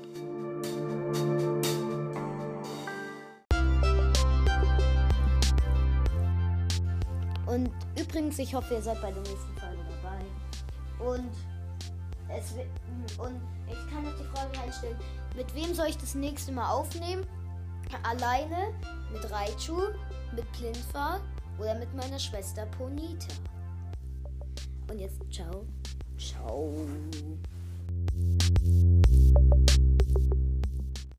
Und 7.50 7.68
übrigens, 7.98 8.38
ich 8.38 8.54
hoffe, 8.54 8.74
ihr 8.74 8.82
seid 8.82 9.02
bei 9.02 9.10
der 9.10 9.22
nächsten 9.22 9.56
Folge 9.58 9.82
dabei. 10.02 11.12
Und 11.12 11.32
es 12.28 12.52
und 13.18 13.40
ich 13.66 13.92
kann 13.92 14.04
noch 14.04 14.16
die 14.16 14.24
Frage 14.24 14.56
reinstellen, 14.56 14.96
mit 15.34 15.52
wem 15.56 15.74
soll 15.74 15.88
ich 15.88 15.98
das 15.98 16.14
nächste 16.14 16.52
Mal 16.52 16.70
aufnehmen? 16.70 17.26
Alleine, 18.04 18.72
mit 19.12 19.28
Raichu, 19.32 19.80
mit 20.36 20.50
Plinfa 20.52 21.20
oder 21.58 21.74
mit 21.74 21.92
meiner 21.92 22.20
Schwester 22.20 22.66
Ponita? 22.66 23.26
Und 24.88 25.00
jetzt 25.00 25.20
ciao. 25.32 25.66
Ciao. 26.16 26.72